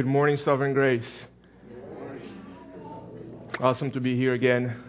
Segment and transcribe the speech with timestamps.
[0.00, 1.24] Good morning, Sovereign Grace.
[3.60, 4.82] Awesome to be here again.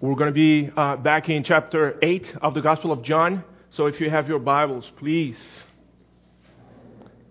[0.00, 3.44] We're going to be uh, back in chapter 8 of the Gospel of John.
[3.72, 5.38] So if you have your Bibles, please.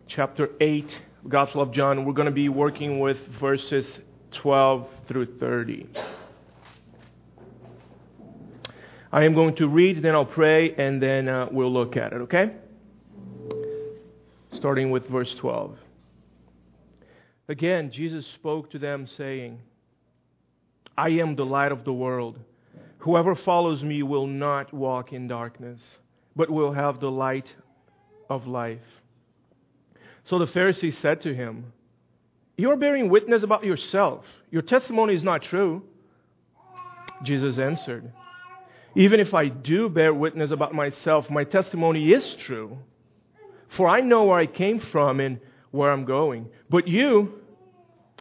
[0.07, 2.05] Chapter 8, Gospel of John.
[2.05, 3.99] We're going to be working with verses
[4.33, 5.89] 12 through 30.
[9.11, 12.17] I am going to read, then I'll pray, and then uh, we'll look at it,
[12.17, 12.51] okay?
[14.51, 15.79] Starting with verse 12.
[17.49, 19.59] Again, Jesus spoke to them, saying,
[20.97, 22.39] I am the light of the world.
[22.99, 25.79] Whoever follows me will not walk in darkness,
[26.35, 27.47] but will have the light
[28.29, 28.81] of life.
[30.25, 31.71] So the Pharisees said to him,
[32.57, 34.25] You are bearing witness about yourself.
[34.51, 35.83] Your testimony is not true.
[37.23, 38.11] Jesus answered,
[38.95, 42.77] Even if I do bear witness about myself, my testimony is true.
[43.75, 45.39] For I know where I came from and
[45.77, 46.49] where I'm going.
[46.69, 47.33] But you,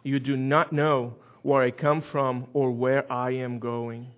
[0.03, 4.11] you do not know where I come from or where I am going.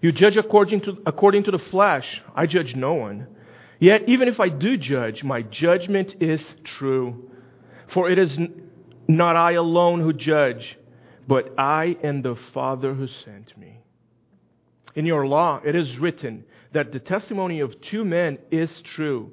[0.00, 2.20] You judge according to, according to the flesh.
[2.36, 3.26] I judge no one.
[3.80, 7.30] Yet, even if I do judge, my judgment is true.
[7.92, 8.38] For it is
[9.08, 10.78] not I alone who judge,
[11.26, 13.80] but I and the Father who sent me.
[14.94, 19.32] In your law, it is written that the testimony of two men is true.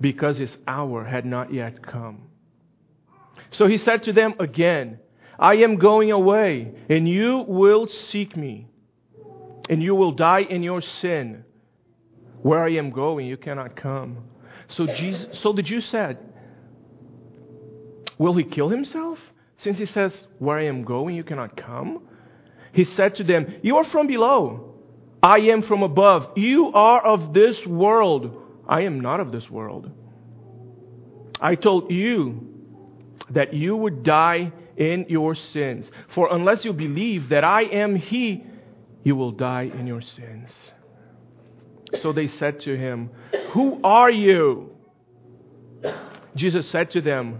[0.00, 2.22] because his hour had not yet come.
[3.52, 4.98] So he said to them again,
[5.38, 8.68] I am going away, and you will seek me,
[9.68, 11.44] and you will die in your sin.
[12.42, 14.18] Where I am going, you cannot come.
[14.68, 16.18] So, Jesus, so the Jews said,
[18.18, 19.18] Will he kill himself?
[19.56, 22.02] Since he says, Where I am going, you cannot come?
[22.72, 24.74] He said to them, You are from below.
[25.22, 26.36] I am from above.
[26.36, 28.43] You are of this world.
[28.68, 29.90] I am not of this world.
[31.40, 32.48] I told you
[33.30, 35.90] that you would die in your sins.
[36.14, 38.44] For unless you believe that I am He,
[39.02, 40.50] you will die in your sins.
[42.00, 43.10] So they said to him,
[43.52, 44.70] Who are you?
[46.34, 47.38] Jesus said to them,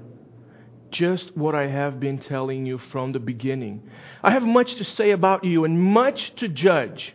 [0.90, 3.82] Just what I have been telling you from the beginning.
[4.22, 7.14] I have much to say about you and much to judge.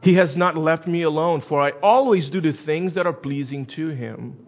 [0.00, 3.66] He has not left me alone, for I always do the things that are pleasing
[3.66, 4.46] to him.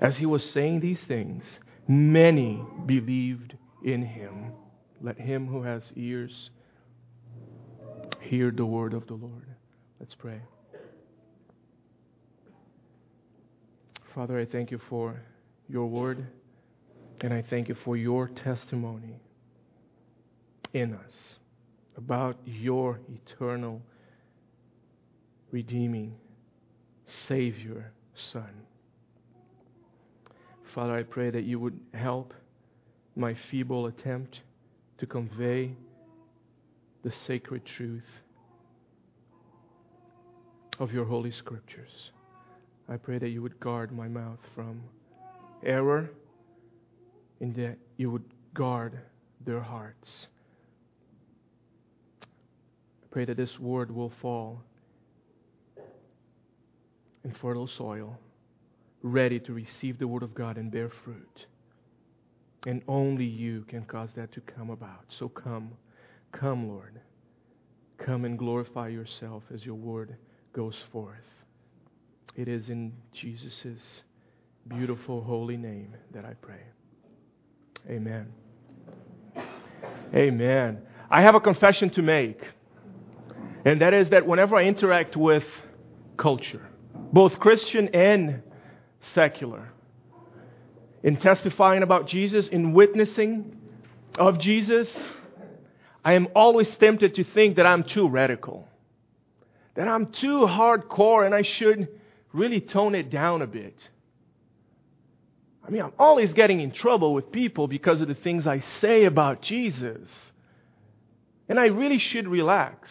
[0.00, 1.44] As he was saying these things,
[1.86, 4.52] many believed in him.
[5.00, 6.50] Let him who has ears
[8.20, 9.46] hear the word of the Lord.
[10.00, 10.40] Let's pray.
[14.14, 15.20] Father, I thank you for
[15.68, 16.26] your word,
[17.20, 19.20] and I thank you for your testimony
[20.72, 21.38] in us
[21.96, 23.80] about your eternal,
[25.50, 26.14] redeeming
[27.28, 27.92] Savior,
[28.32, 28.50] Son.
[30.74, 32.34] Father, I pray that you would help
[33.14, 34.40] my feeble attempt
[34.98, 35.72] to convey
[37.04, 38.02] the sacred truth
[40.80, 42.10] of your holy scriptures.
[42.88, 44.82] I pray that you would guard my mouth from
[45.64, 46.10] error
[47.40, 48.98] and that you would guard
[49.46, 50.26] their hearts.
[53.14, 54.60] Pray that this word will fall
[57.24, 58.18] in fertile soil
[59.02, 61.46] ready to receive the Word of God and bear fruit.
[62.66, 65.04] And only you can cause that to come about.
[65.16, 65.74] So come,
[66.32, 66.98] come, Lord.
[68.04, 70.16] Come and glorify yourself as your Word
[70.52, 71.14] goes forth.
[72.34, 73.78] It is in Jesus'
[74.66, 76.62] beautiful, holy name that I pray.
[77.88, 78.26] Amen.
[80.12, 80.78] Amen.
[81.08, 82.40] I have a confession to make,
[83.64, 85.44] and that is that whenever I interact with
[86.16, 86.66] culture,
[87.12, 88.42] both Christian and
[89.00, 89.70] secular.
[91.02, 93.56] In testifying about Jesus, in witnessing
[94.18, 94.90] of Jesus,
[96.04, 98.68] I am always tempted to think that I'm too radical,
[99.74, 101.88] that I'm too hardcore, and I should
[102.32, 103.76] really tone it down a bit.
[105.66, 109.04] I mean, I'm always getting in trouble with people because of the things I say
[109.04, 110.08] about Jesus.
[111.48, 112.90] And I really should relax.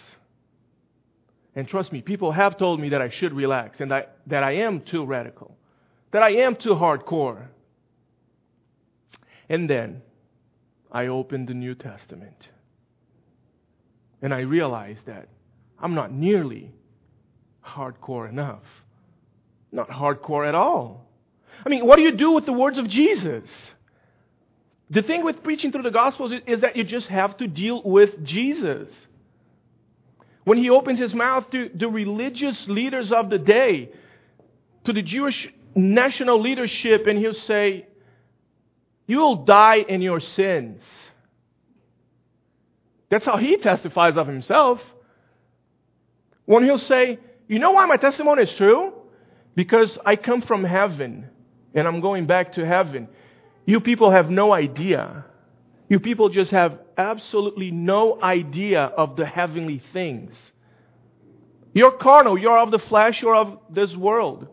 [1.56, 4.82] And trust me, people have told me that I should relax and that I am
[4.82, 5.56] too radical,
[6.12, 7.48] that I am too hardcore.
[9.50, 10.02] And then
[10.92, 12.50] I opened the New Testament
[14.22, 15.28] and I realized that
[15.80, 16.72] I'm not nearly
[17.64, 18.64] hardcore enough.
[19.72, 21.06] Not hardcore at all.
[21.66, 23.44] I mean, what do you do with the words of Jesus?
[24.90, 28.24] The thing with preaching through the Gospels is that you just have to deal with
[28.24, 28.92] Jesus.
[30.44, 33.92] When he opens his mouth to the religious leaders of the day,
[34.86, 37.88] to the Jewish national leadership, and he'll say,
[39.08, 40.82] You will die in your sins.
[43.10, 44.82] That's how he testifies of himself.
[46.46, 48.94] When he'll say, You know why my testimony is true?
[49.56, 51.30] Because I come from heaven
[51.74, 53.08] and I'm going back to heaven.
[53.66, 55.26] You people have no idea.
[55.88, 60.36] You people just have absolutely no idea of the heavenly things.
[61.74, 64.48] You're carnal, you're of the flesh, you're of this world.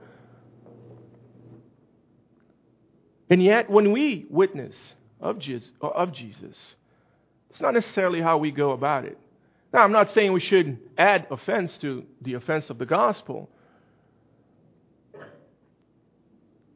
[3.29, 4.75] And yet, when we witness
[5.21, 6.57] of Jesus, of Jesus,
[7.51, 9.19] it's not necessarily how we go about it.
[9.73, 13.49] Now, I'm not saying we should add offense to the offense of the gospel,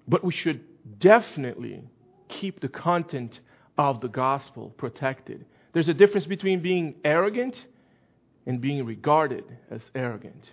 [0.07, 0.61] but we should
[1.01, 1.83] definitely
[2.29, 3.41] keep the content
[3.77, 5.45] of the gospel protected.
[5.75, 7.61] There's a difference between being arrogant
[8.47, 10.51] and being regarded as arrogant.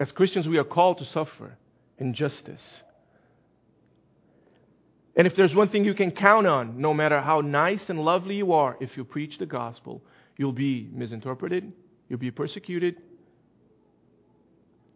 [0.00, 1.56] As Christians, we are called to suffer
[1.98, 2.82] injustice.
[5.14, 8.36] And if there's one thing you can count on, no matter how nice and lovely
[8.36, 10.02] you are, if you preach the gospel,
[10.38, 11.70] you'll be misinterpreted,
[12.08, 12.96] you'll be persecuted,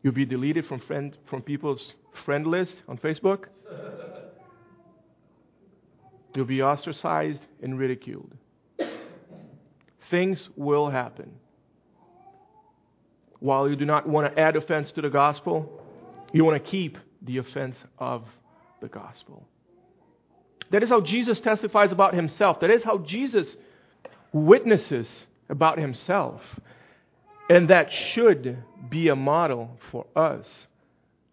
[0.03, 1.93] you'll be deleted from, friend, from people's
[2.25, 3.45] friend list on Facebook.
[6.37, 8.31] You'll be ostracized and ridiculed.
[10.11, 11.33] Things will happen.
[13.41, 15.83] While you do not want to add offense to the gospel,
[16.35, 18.25] you want to keep the offense of
[18.83, 19.49] the gospel.
[20.71, 22.61] That is how Jesus testifies about himself.
[22.61, 23.57] That is how Jesus
[24.31, 26.43] witnesses about himself.
[27.49, 30.47] And that should be a model for us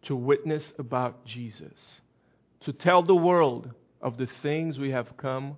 [0.04, 1.74] to witness about Jesus,
[2.62, 3.70] to tell the world
[4.04, 5.58] of the things we have come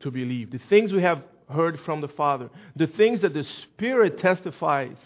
[0.00, 4.18] to believe, the things we have heard from the Father, the things that the Spirit
[4.18, 4.96] testifies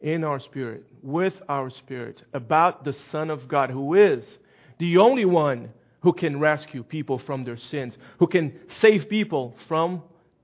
[0.00, 4.24] in our spirit, with our spirit, about the Son of God, who is
[4.78, 5.70] the only one
[6.00, 10.02] who can rescue people from their sins, who can save people from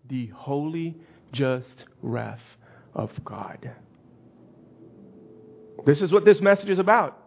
[0.09, 0.97] the holy,
[1.33, 2.41] just wrath
[2.95, 3.71] of God.
[5.85, 7.19] This is what this message is about.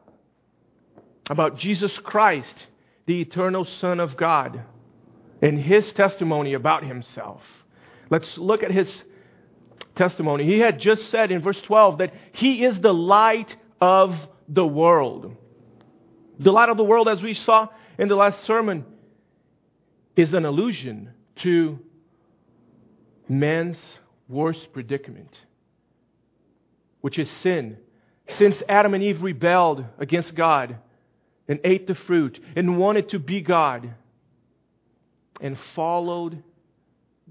[1.29, 2.67] About Jesus Christ
[3.05, 4.63] the eternal Son of God
[5.41, 7.41] and his testimony about himself.
[8.09, 9.03] Let's look at his
[9.95, 10.45] testimony.
[10.45, 14.15] He had just said in verse 12 that he is the light of
[14.47, 15.35] the world.
[16.39, 18.85] The light of the world, as we saw in the last sermon,
[20.15, 21.79] is an allusion to
[23.27, 23.79] man's
[24.27, 25.39] worst predicament,
[27.01, 27.77] which is sin.
[28.37, 30.77] Since Adam and Eve rebelled against God,
[31.47, 33.93] and ate the fruit and wanted to be God
[35.41, 36.41] and followed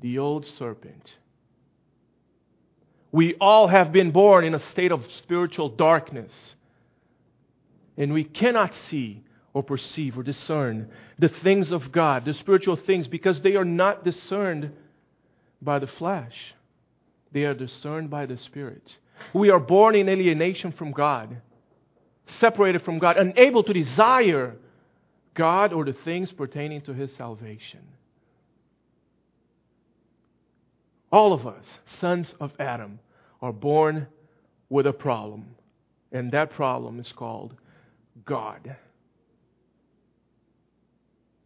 [0.00, 1.14] the old serpent.
[3.12, 6.54] We all have been born in a state of spiritual darkness,
[7.96, 13.06] and we cannot see or perceive or discern the things of God, the spiritual things,
[13.06, 14.72] because they are not discerned
[15.62, 16.34] by the flesh.
[17.32, 18.96] They are discerned by the Spirit.
[19.32, 21.40] We are born in alienation from God
[22.26, 24.56] separated from God, unable to desire
[25.34, 27.80] God or the things pertaining to his salvation.
[31.10, 32.98] All of us, sons of Adam,
[33.40, 34.08] are born
[34.68, 35.54] with a problem,
[36.10, 37.54] and that problem is called
[38.24, 38.76] God.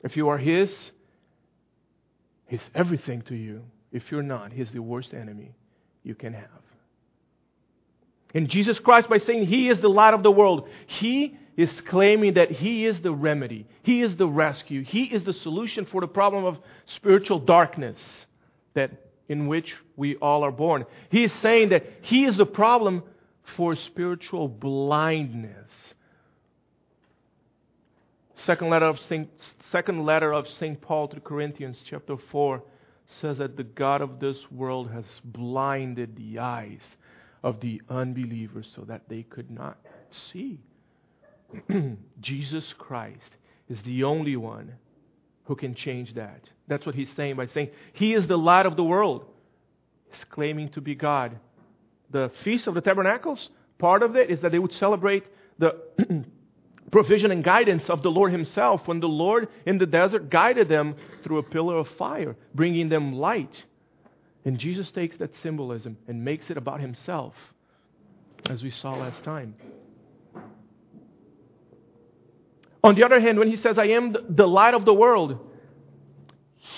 [0.02, 0.90] If you are His,
[2.46, 3.62] He's everything to you.
[3.92, 5.54] If you're not, He's the worst enemy
[6.02, 6.67] you can have.
[8.34, 12.34] And Jesus Christ, by saying He is the light of the world, He is claiming
[12.34, 16.06] that He is the remedy, He is the rescue, He is the solution for the
[16.06, 17.98] problem of spiritual darkness
[18.74, 18.90] that
[19.28, 20.86] in which we all are born.
[21.10, 23.02] He is saying that He is the problem
[23.56, 25.70] for spiritual blindness.
[28.36, 29.28] Second letter of Saint,
[29.72, 30.80] second letter of St.
[30.80, 32.62] Paul to Corinthians, chapter 4,
[33.20, 36.82] says that the God of this world has blinded the eyes
[37.42, 39.78] of the unbelievers so that they could not
[40.30, 40.60] see.
[42.20, 43.30] Jesus Christ
[43.68, 44.74] is the only one
[45.44, 46.40] who can change that.
[46.66, 49.24] That's what he's saying by saying he is the light of the world.
[50.10, 51.38] He's claiming to be God.
[52.10, 55.24] The Feast of the Tabernacles, part of it is that they would celebrate
[55.58, 55.76] the
[56.92, 60.96] provision and guidance of the Lord Himself when the Lord in the desert guided them
[61.22, 63.54] through a pillar of fire, bringing them light.
[64.44, 67.34] And Jesus takes that symbolism and makes it about Himself,
[68.48, 69.54] as we saw last time.
[72.82, 75.38] On the other hand, when He says, I am the light of the world,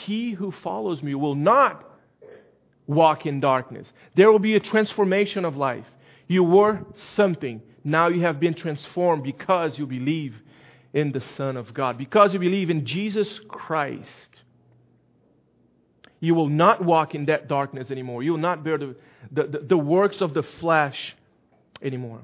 [0.04, 1.84] he who follows me will not
[2.86, 3.86] walk in darkness.
[4.16, 5.84] There will be a transformation of life.
[6.26, 6.80] You were
[7.14, 7.62] something.
[7.84, 10.34] Now you have been transformed because you believe
[10.92, 14.29] in the Son of God, because you believe in Jesus Christ.
[16.20, 18.22] You will not walk in that darkness anymore.
[18.22, 18.94] You will not bear the,
[19.32, 21.16] the, the, the works of the flesh
[21.82, 22.20] anymore.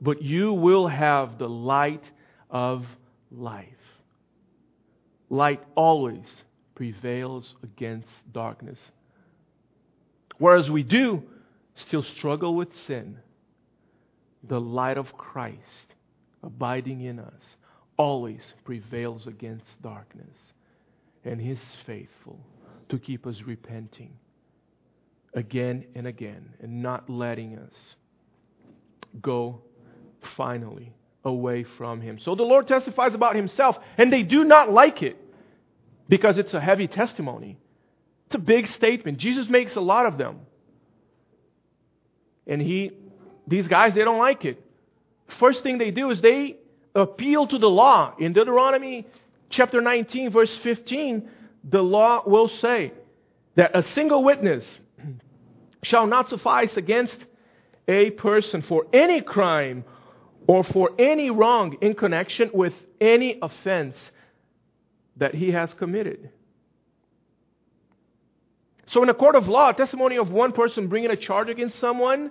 [0.00, 2.08] But you will have the light
[2.50, 2.84] of
[3.32, 3.66] life.
[5.28, 6.26] Light always
[6.74, 8.78] prevails against darkness.
[10.38, 11.22] Whereas we do
[11.74, 13.18] still struggle with sin,
[14.48, 15.58] the light of Christ
[16.42, 17.32] abiding in us
[17.96, 20.26] always prevails against darkness.
[21.24, 22.38] And He's faithful
[22.88, 24.12] to keep us repenting
[25.34, 27.74] again and again and not letting us
[29.20, 29.60] go
[30.36, 30.92] finally
[31.24, 32.18] away from Him.
[32.18, 35.16] So the Lord testifies about Himself, and they do not like it
[36.08, 37.58] because it's a heavy testimony.
[38.26, 39.18] It's a big statement.
[39.18, 40.40] Jesus makes a lot of them.
[42.46, 42.92] And he,
[43.46, 44.62] these guys, they don't like it.
[45.38, 46.56] First thing they do is they
[46.94, 48.14] appeal to the law.
[48.18, 49.06] In Deuteronomy
[49.54, 51.28] chapter 19, verse 15,
[51.70, 52.92] the law will say
[53.56, 54.78] that a single witness
[55.82, 57.16] shall not suffice against
[57.86, 59.84] a person for any crime
[60.46, 63.96] or for any wrong in connection with any offense
[65.16, 66.30] that he has committed.
[68.88, 72.30] So, in a court of law, testimony of one person bringing a charge against someone,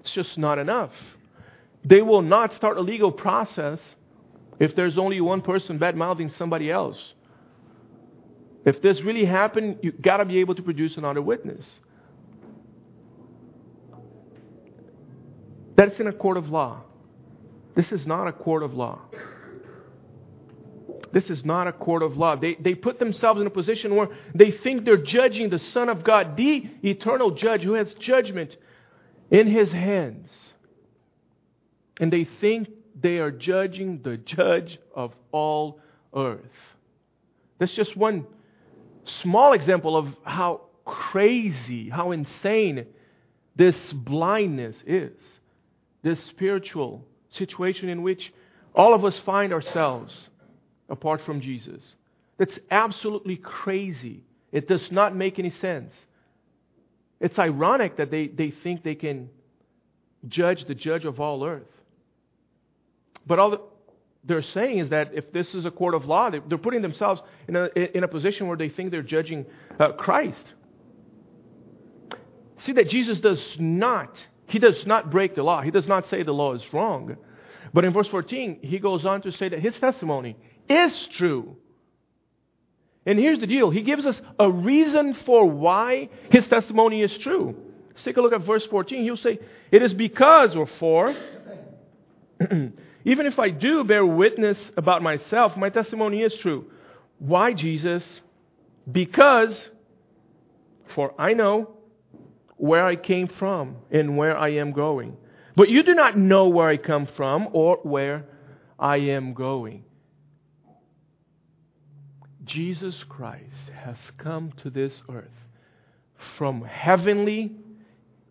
[0.00, 0.92] it's just not enough.
[1.84, 3.80] They will not start a legal process
[4.60, 7.14] if there's only one person bad mouthing somebody else.
[8.64, 11.80] If this really happened, you've got to be able to produce another witness.
[15.76, 16.82] That's in a court of law.
[17.74, 19.00] This is not a court of law.
[21.12, 22.36] This is not a court of law.
[22.36, 26.04] They, they put themselves in a position where they think they're judging the Son of
[26.04, 28.54] God, the eternal judge who has judgment
[29.30, 30.28] in his hands.
[31.98, 32.68] And they think
[33.00, 35.80] they are judging the judge of all
[36.14, 36.40] earth.
[37.58, 38.26] That's just one
[39.04, 42.86] small example of how crazy, how insane
[43.56, 45.12] this blindness is.
[46.02, 48.32] This spiritual situation in which
[48.74, 50.16] all of us find ourselves
[50.88, 51.82] apart from Jesus.
[52.38, 54.24] That's absolutely crazy.
[54.50, 55.94] It does not make any sense.
[57.20, 59.28] It's ironic that they, they think they can
[60.26, 61.68] judge the judge of all earth.
[63.26, 63.60] But all the,
[64.24, 67.56] they're saying is that if this is a court of law, they're putting themselves in
[67.56, 69.46] a, in a position where they think they're judging
[69.78, 70.44] uh, Christ.
[72.58, 75.62] See that Jesus does not, he does not break the law.
[75.62, 77.16] He does not say the law is wrong.
[77.72, 80.36] But in verse 14, he goes on to say that his testimony
[80.68, 81.56] is true.
[83.06, 87.56] And here's the deal He gives us a reason for why his testimony is true.
[87.88, 89.02] Let's take a look at verse 14.
[89.02, 89.38] He'll say,
[89.70, 91.14] It is because, or for,
[93.04, 96.66] even if I do bear witness about myself, my testimony is true.
[97.18, 98.20] Why, Jesus?
[98.90, 99.70] Because,
[100.94, 101.70] for I know
[102.56, 105.16] where I came from and where I am going.
[105.56, 108.26] But you do not know where I come from or where
[108.78, 109.84] I am going.
[112.44, 115.28] Jesus Christ has come to this earth
[116.36, 117.52] from heavenly,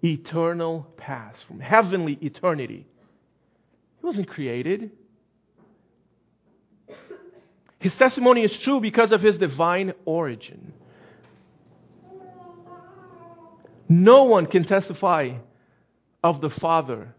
[0.04, 2.86] eternal past, from heavenly eternity.
[4.00, 4.92] He wasn't created.
[7.80, 10.74] His testimony is true because of his divine origin.
[13.88, 15.34] No one can testify
[16.24, 17.16] of the Father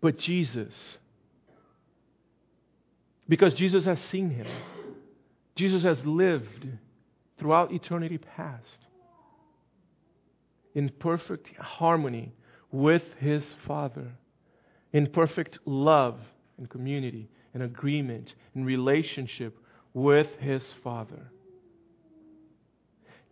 [0.00, 0.98] but Jesus.
[3.28, 4.46] Because Jesus has seen him.
[5.54, 6.66] Jesus has lived
[7.38, 8.78] throughout eternity past
[10.74, 12.32] in perfect harmony
[12.72, 14.12] with his Father,
[14.92, 16.18] in perfect love
[16.58, 19.56] and community and agreement and relationship
[19.94, 21.30] with his Father.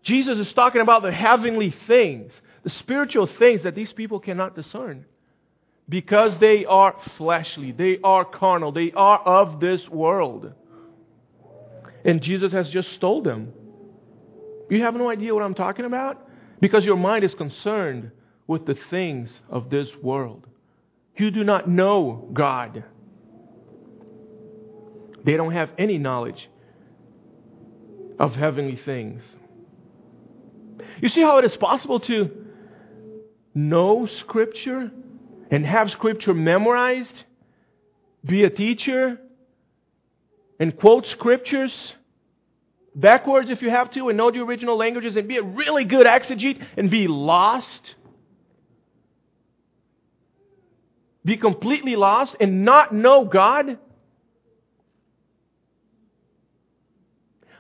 [0.02, 5.04] Jesus is talking about the heavenly things, the spiritual things that these people cannot discern
[5.88, 10.52] because they are fleshly, they are carnal, they are of this world.
[12.04, 13.52] And Jesus has just told them.
[14.70, 16.26] You have no idea what I'm talking about?
[16.60, 18.10] Because your mind is concerned
[18.46, 20.46] with the things of this world.
[21.18, 22.84] You do not know God.
[25.25, 26.48] They don't have any knowledge
[28.18, 29.22] of heavenly things.
[31.00, 32.46] You see how it is possible to
[33.54, 34.90] know Scripture
[35.50, 37.25] and have Scripture memorized,
[38.25, 39.18] be a teacher,
[40.60, 41.94] and quote Scriptures
[42.94, 46.06] backwards if you have to, and know the original languages, and be a really good
[46.06, 47.94] exegete and be lost?
[51.25, 53.78] Be completely lost and not know God?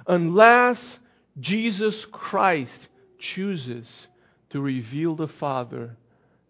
[0.06, 0.98] Unless
[1.38, 2.88] Jesus Christ
[3.18, 4.06] chooses
[4.50, 5.96] to reveal the Father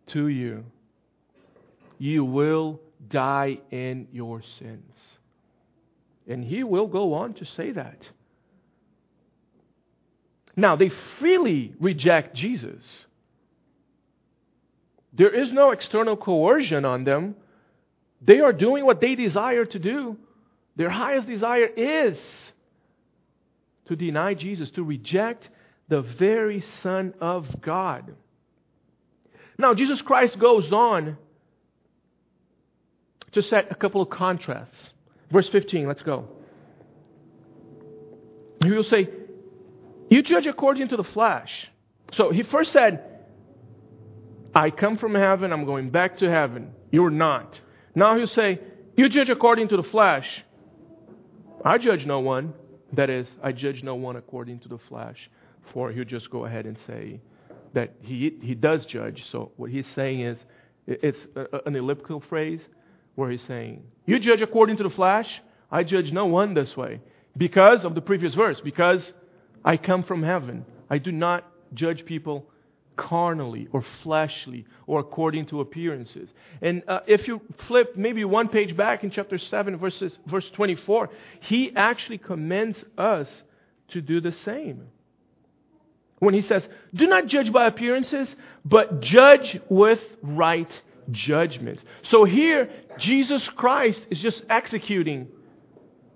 [0.09, 0.65] to you,
[1.99, 4.95] you will die in your sins.
[6.29, 8.09] And he will go on to say that.
[10.55, 13.07] Now, they freely reject Jesus.
[15.13, 17.35] There is no external coercion on them.
[18.21, 20.17] They are doing what they desire to do.
[20.77, 22.19] Their highest desire is
[23.87, 25.49] to deny Jesus, to reject
[25.89, 28.15] the very Son of God.
[29.59, 31.17] Now, Jesus Christ goes on
[33.33, 34.93] to set a couple of contrasts.
[35.31, 36.29] Verse 15, let's go.
[38.63, 39.09] He will say,
[40.11, 41.51] You judge according to the flesh.
[42.13, 43.18] So he first said,
[44.59, 46.73] I come from heaven, I'm going back to heaven.
[46.91, 47.61] You're not.
[47.95, 48.59] Now he'll say,
[48.97, 50.27] You judge according to the flesh.
[51.65, 52.55] I judge no one.
[52.93, 55.31] That is, I judge no one according to the flesh.
[55.73, 57.21] For he'll just go ahead and say
[57.75, 59.25] that he, he does judge.
[59.31, 60.39] So what he's saying is,
[60.89, 61.25] it's
[61.65, 62.61] an elliptical phrase
[63.15, 65.29] where he's saying, You judge according to the flesh,
[65.71, 67.01] I judge no one this way.
[67.37, 69.13] Because of the previous verse, because
[69.65, 70.67] I come from heaven.
[70.91, 72.51] I do not judge people
[72.99, 76.29] carnally or fleshly or according to appearances.
[76.61, 81.09] And uh, if you flip maybe one page back in chapter 7, verses, verse 24,
[81.41, 83.29] he actually commends us
[83.89, 84.89] to do the same.
[86.19, 88.35] When he says, Do not judge by appearances,
[88.65, 90.81] but judge with right
[91.13, 91.81] judgment.
[92.03, 95.29] So here, Jesus Christ is just executing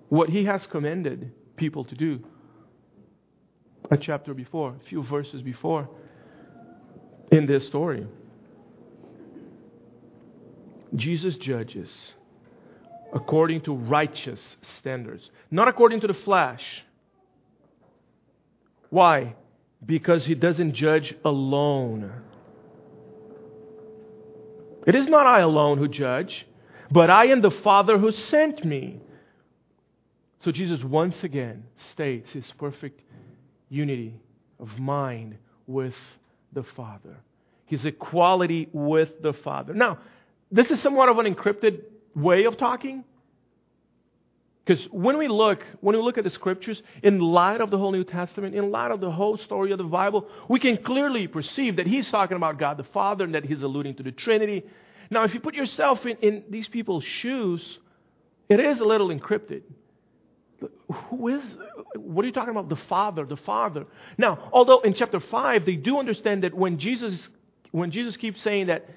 [0.09, 2.19] what he has commanded people to do.
[3.89, 5.89] A chapter before, a few verses before
[7.33, 8.05] in this story.
[10.95, 11.91] Jesus judges
[13.11, 16.63] according to righteous standards, not according to the flesh.
[18.89, 19.35] Why?
[19.83, 22.11] Because he doesn't judge alone.
[24.85, 26.45] It is not I alone who judge,
[26.91, 28.99] but I and the Father who sent me.
[30.41, 33.01] So Jesus once again states his perfect
[33.69, 34.19] unity
[34.59, 35.95] of mind with
[36.53, 37.17] the Father.
[37.65, 39.73] His equality with the Father.
[39.73, 39.99] Now,
[40.51, 41.81] this is somewhat of an encrypted
[42.15, 43.03] way of talking.
[44.65, 47.91] Because when we look, when we look at the scriptures, in light of the whole
[47.91, 51.75] New Testament, in light of the whole story of the Bible, we can clearly perceive
[51.77, 54.63] that he's talking about God the Father and that he's alluding to the Trinity.
[55.09, 57.79] Now, if you put yourself in, in these people's shoes,
[58.47, 59.63] it is a little encrypted.
[61.09, 61.43] Who is,
[61.95, 62.69] what are you talking about?
[62.69, 63.85] The Father, the Father.
[64.17, 67.27] Now, although in chapter 5, they do understand that when Jesus,
[67.71, 68.87] when Jesus keeps saying that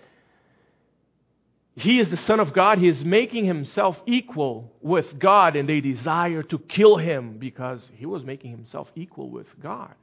[1.77, 2.79] he is the Son of God.
[2.79, 8.07] He is making himself equal with God, and they desire to kill him because he
[8.07, 9.95] was making himself equal with God.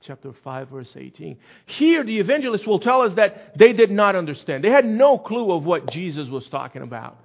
[0.00, 1.36] Chapter 5, verse 18.
[1.66, 4.64] Here, the evangelist will tell us that they did not understand.
[4.64, 7.18] They had no clue of what Jesus was talking about.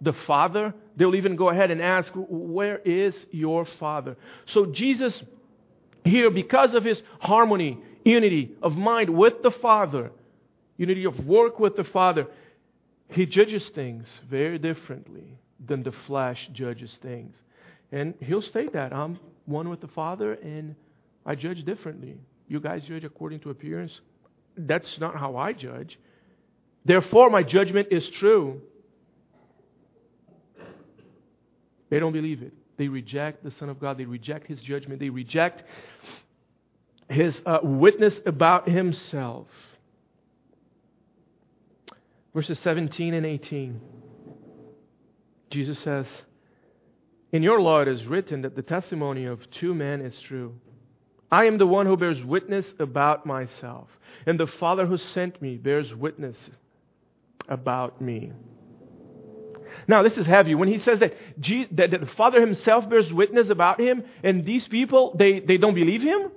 [0.00, 4.16] The Father, they'll even go ahead and ask, Where is your Father?
[4.46, 5.22] So, Jesus,
[6.04, 10.12] here, because of his harmony, unity of mind with the Father,
[10.76, 12.26] unity of work with the Father,
[13.08, 17.34] he judges things very differently than the flesh judges things.
[17.92, 20.74] And he'll state that I'm one with the Father and
[21.24, 22.18] I judge differently.
[22.48, 24.00] You guys judge according to appearance.
[24.56, 25.98] That's not how I judge.
[26.84, 28.60] Therefore, my judgment is true.
[31.90, 32.52] They don't believe it.
[32.76, 33.98] They reject the Son of God.
[33.98, 35.00] They reject His judgment.
[35.00, 35.64] They reject
[37.08, 39.46] His uh, witness about Himself
[42.36, 43.80] verses 17 and 18.
[45.50, 46.06] Jesus says,
[47.32, 50.54] In your law it is written that the testimony of two men is true.
[51.32, 53.88] I am the one who bears witness about myself,
[54.26, 56.36] and the Father who sent me bears witness
[57.48, 58.32] about me.
[59.88, 60.54] Now, this is heavy.
[60.54, 64.66] When he says that, Jesus, that, the Father himself bears witness about him, and these
[64.66, 66.30] people, they, they don't believe him,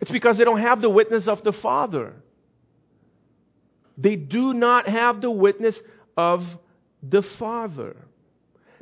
[0.00, 2.14] it's because they don't have the witness of the Father.
[3.98, 5.78] They do not have the witness
[6.16, 6.44] of
[7.02, 7.96] the Father.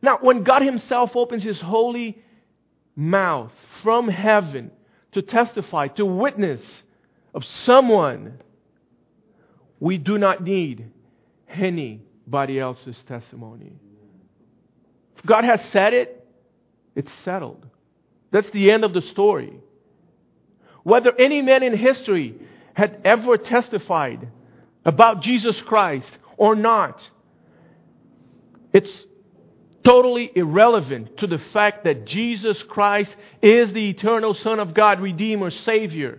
[0.01, 2.23] Now, when God Himself opens His holy
[2.95, 3.53] mouth
[3.83, 4.71] from heaven
[5.13, 6.63] to testify, to witness
[7.35, 8.39] of someone,
[9.81, 10.91] we do not need
[12.29, 13.73] anybody else's testimony.
[15.17, 16.27] If God has said it,
[16.95, 17.67] it's settled.
[18.31, 19.55] That's the end of the story.
[20.83, 22.35] Whether any man in history
[22.75, 24.29] had ever testified
[24.85, 27.01] about Jesus Christ or not,
[28.75, 28.93] it's
[29.83, 35.51] totally irrelevant to the fact that Jesus Christ is the eternal Son of God, Redeemer,
[35.51, 36.19] Savior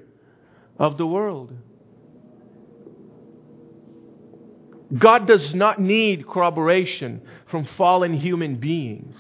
[0.80, 1.54] of the world.
[4.98, 9.16] God does not need corroboration from fallen human beings.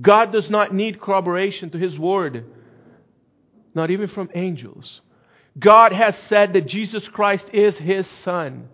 [0.00, 2.44] God does not need corroboration to His Word,
[3.74, 5.00] not even from angels.
[5.58, 8.68] God has said that Jesus Christ is His Son.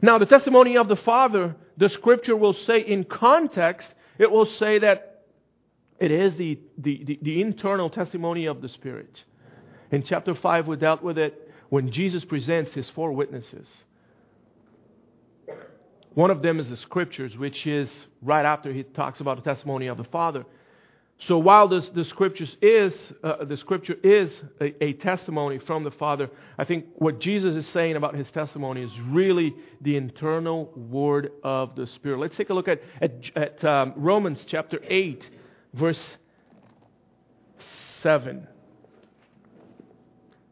[0.00, 4.78] Now, the testimony of the Father, the Scripture will say in context, it will say
[4.78, 5.24] that
[5.98, 9.24] it is the, the, the, the internal testimony of the Spirit.
[9.90, 13.68] In chapter 5, we dealt with it when Jesus presents His four witnesses.
[16.14, 19.86] One of them is the Scriptures, which is right after He talks about the testimony
[19.86, 20.44] of the Father.
[21.28, 25.92] So while this, the scriptures is uh, the scripture is a, a, testimony from the
[25.92, 31.30] Father, I think what Jesus is saying about his testimony is really the internal word
[31.44, 32.18] of the Spirit.
[32.18, 35.28] Let's take a look at at, at um, Romans chapter eight,
[35.74, 36.16] verse
[38.00, 38.48] seven,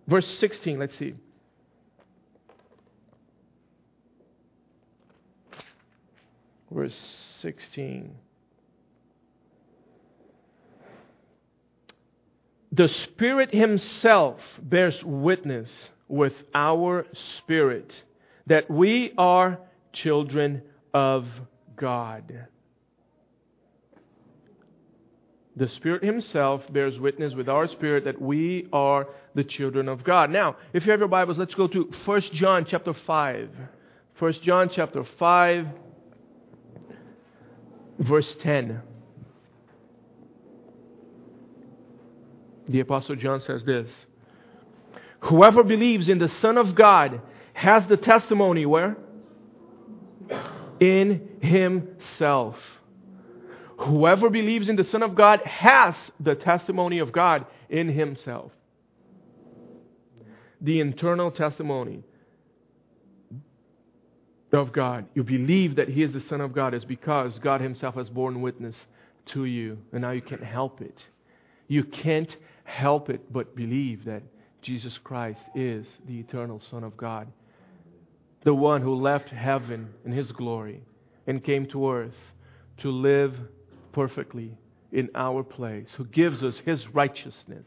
[0.07, 0.79] verse sixteen.
[0.79, 1.14] Let's see.
[6.81, 8.14] Verse sixteen.
[12.73, 17.05] The Spirit Himself bears witness with our
[17.37, 18.03] spirit
[18.47, 19.59] that we are
[19.93, 20.62] children
[20.95, 21.27] of
[21.77, 22.47] God.
[25.57, 30.31] The Spirit Himself bears witness with our spirit that we are the children of God.
[30.31, 33.51] Now, if you have your Bibles, let's go to 1 John chapter 5.
[34.19, 35.66] 1 John chapter 5,
[38.01, 38.83] verse 10.
[42.71, 43.91] the Apostle John says this
[45.21, 47.21] Whoever believes in the Son of God
[47.53, 48.97] has the testimony where?
[50.79, 52.57] In himself.
[53.79, 58.53] Whoever believes in the Son of God has the testimony of God in himself.
[60.61, 62.05] The internal testimony
[64.53, 65.07] of God.
[65.15, 68.43] You believe that He is the Son of God is because God Himself has borne
[68.43, 68.85] witness
[69.33, 71.05] to you, and now you can't help it.
[71.69, 72.35] You can't
[72.65, 74.23] help it but believe that
[74.63, 77.29] Jesus Christ is the eternal Son of God,
[78.45, 80.83] the one who left heaven in His glory
[81.27, 82.15] and came to earth
[82.79, 83.35] to live
[83.93, 84.57] perfectly
[84.93, 87.67] in our place, who gives us His righteousness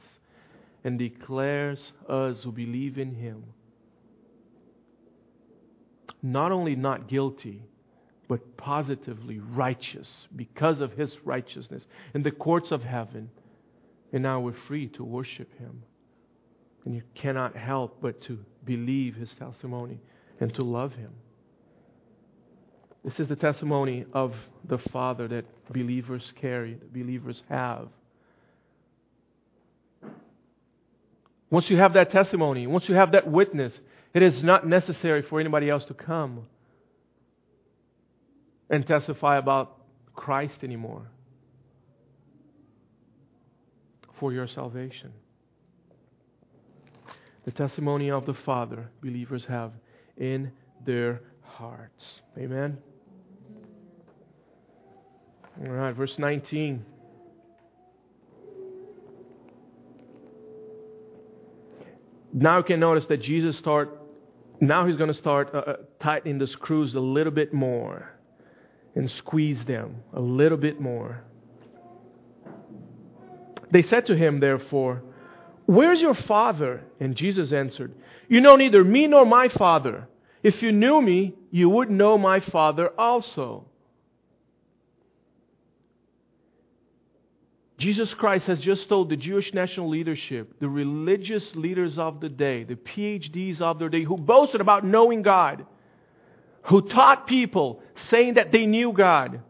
[0.84, 3.44] and declares us who believe in Him
[6.24, 7.62] not only not guilty,
[8.28, 11.84] but positively righteous because of His righteousness
[12.16, 13.30] in the courts of heaven
[14.14, 15.84] and now we're free to worship Him.
[16.86, 20.00] And you cannot help but to believe His testimony
[20.40, 21.12] and to love Him.
[23.04, 24.34] This is the testimony of
[24.64, 27.90] the Father that believers carry, that believers have.
[31.50, 33.78] Once you have that testimony, once you have that witness,
[34.14, 36.46] it is not necessary for anybody else to come
[38.70, 39.78] and testify about
[40.14, 41.08] Christ anymore
[44.20, 45.12] for your salvation.
[47.46, 49.72] The testimony of the Father believers have
[50.18, 50.52] in
[50.86, 52.04] their hearts.
[52.38, 52.78] Amen.
[55.60, 56.86] All right, verse 19.
[62.34, 64.03] Now you can notice that Jesus start
[64.68, 68.12] now he's going to start uh, uh, tightening the screws a little bit more
[68.96, 71.24] and squeeze them a little bit more.
[73.72, 75.02] They said to him, therefore,
[75.66, 76.84] Where's your father?
[77.00, 77.94] And Jesus answered,
[78.28, 80.08] You know neither me nor my father.
[80.44, 83.66] If you knew me, you would know my father also.
[87.84, 92.64] Jesus Christ has just told the Jewish national leadership, the religious leaders of the day,
[92.64, 95.66] the PhDs of their day, who boasted about knowing God,
[96.62, 99.42] who taught people saying that they knew God.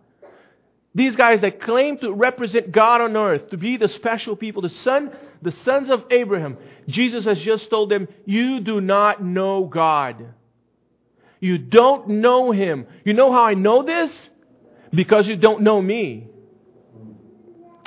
[0.95, 4.69] These guys that claim to represent God on earth, to be the special people, the
[4.69, 5.11] son,
[5.43, 6.57] the sons of Abraham.
[6.87, 10.33] Jesus has just told them, you do not know God.
[11.39, 12.87] You don't know Him.
[13.05, 14.11] You know how I know this?
[14.91, 16.29] Because you don't know me.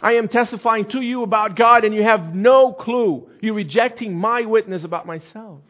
[0.02, 3.28] I am testifying to you about God and you have no clue.
[3.40, 5.60] You're rejecting my witness about myself.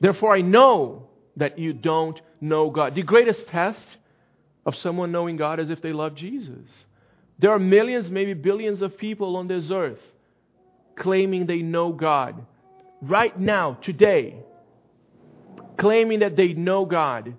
[0.00, 2.94] Therefore, I know that you don't know God.
[2.94, 3.86] The greatest test
[4.66, 6.68] of someone knowing God is if they love Jesus.
[7.38, 10.00] There are millions, maybe billions of people on this earth
[10.98, 12.44] claiming they know God.
[13.00, 14.36] Right now, today,
[15.78, 17.34] claiming that they know God,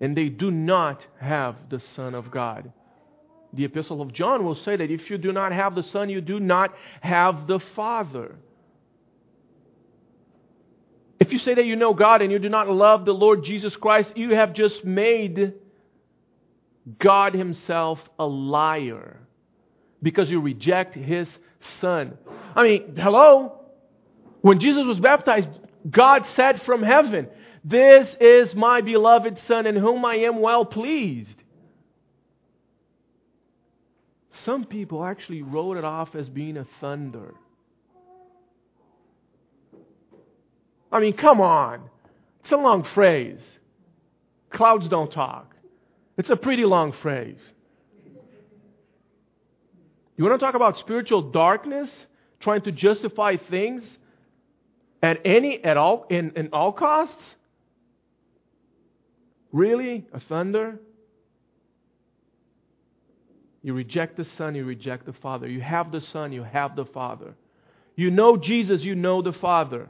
[0.00, 2.72] and they do not have the Son of God.
[3.52, 6.20] The Epistle of John will say that if you do not have the Son, you
[6.20, 8.34] do not have the Father.
[11.20, 13.74] If you say that you know God and you do not love the Lord Jesus
[13.76, 15.54] Christ, you have just made
[16.98, 19.18] God Himself a liar
[20.02, 21.28] because you reject His
[21.80, 22.16] Son.
[22.54, 23.60] I mean, hello?
[24.42, 25.48] When Jesus was baptized,
[25.90, 27.28] God said from heaven,
[27.64, 31.34] This is my beloved Son in whom I am well pleased.
[34.48, 37.34] Some people actually wrote it off as being a thunder.
[40.90, 41.82] I mean, come on.
[42.40, 43.40] It's a long phrase.
[44.48, 45.54] Clouds don't talk.
[46.16, 47.36] It's a pretty long phrase.
[50.16, 51.90] You want to talk about spiritual darkness?
[52.40, 53.98] Trying to justify things
[55.02, 57.34] at any, at all, in, in all costs?
[59.52, 60.06] Really?
[60.14, 60.80] A thunder?
[63.62, 65.48] You reject the Son, you reject the Father.
[65.48, 67.34] You have the Son, you have the Father.
[67.96, 69.88] You know Jesus, you know the Father.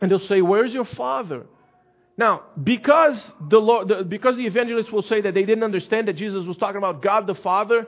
[0.00, 1.46] And they'll say, Where's your Father?
[2.18, 6.14] Now, because the, Lord, the, because the evangelists will say that they didn't understand that
[6.14, 7.86] Jesus was talking about God the Father,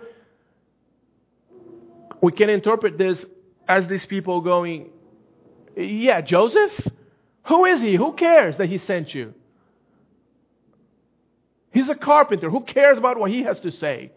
[2.21, 3.25] we can interpret this
[3.67, 4.91] as these people going,
[5.77, 6.73] Yeah, Joseph?
[7.47, 7.95] Who is he?
[7.95, 9.33] Who cares that he sent you?
[11.73, 12.51] He's a carpenter.
[12.51, 14.11] Who cares about what he has to say?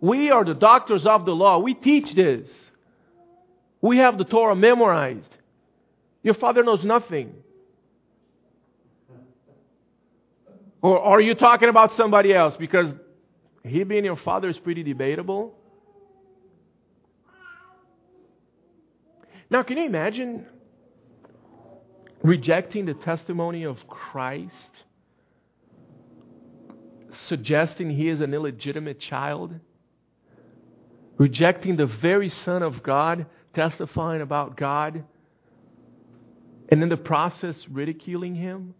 [0.00, 1.58] We are the doctors of the law.
[1.58, 2.48] We teach this.
[3.80, 5.30] We have the Torah memorized.
[6.22, 7.34] Your father knows nothing.
[10.82, 12.54] Or are you talking about somebody else?
[12.58, 12.92] Because
[13.62, 15.54] he being your father is pretty debatable.
[19.48, 20.46] Now, can you imagine
[22.22, 24.52] rejecting the testimony of Christ?
[27.16, 29.54] Suggesting he is an illegitimate child,
[31.18, 35.04] rejecting the very Son of God, testifying about God,
[36.68, 38.74] and in the process ridiculing him?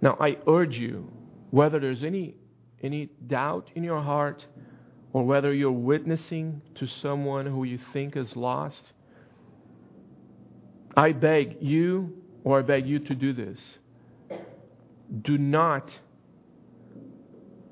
[0.00, 1.10] Now, I urge you,
[1.50, 2.34] whether there's any,
[2.82, 4.44] any doubt in your heart,
[5.12, 8.92] or whether you're witnessing to someone who you think is lost,
[10.96, 13.78] I beg you, or I beg you to do this
[15.20, 15.94] do not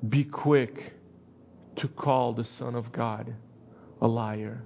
[0.07, 0.93] be quick
[1.77, 3.33] to call the Son of God
[4.01, 4.63] a liar.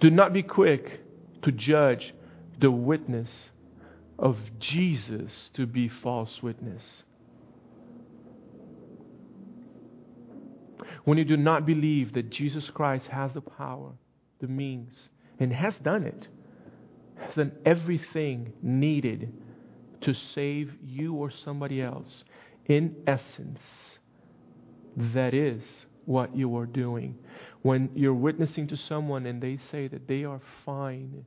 [0.00, 1.00] Do not be quick
[1.42, 2.14] to judge
[2.60, 3.50] the witness
[4.18, 6.82] of Jesus to be false witness.
[11.04, 13.90] When you do not believe that Jesus Christ has the power,
[14.40, 15.08] the means,
[15.40, 16.28] and has done it,
[17.18, 19.32] has done everything needed
[20.02, 22.24] to save you or somebody else.
[22.66, 23.60] In essence,
[24.96, 25.62] that is
[26.04, 27.18] what you are doing.
[27.62, 31.24] When you're witnessing to someone and they say that they are fine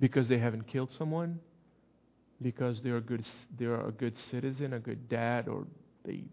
[0.00, 1.38] because they haven't killed someone,
[2.42, 3.26] because they're a good,
[3.58, 5.66] they're a good citizen, a good dad, or
[6.04, 6.24] they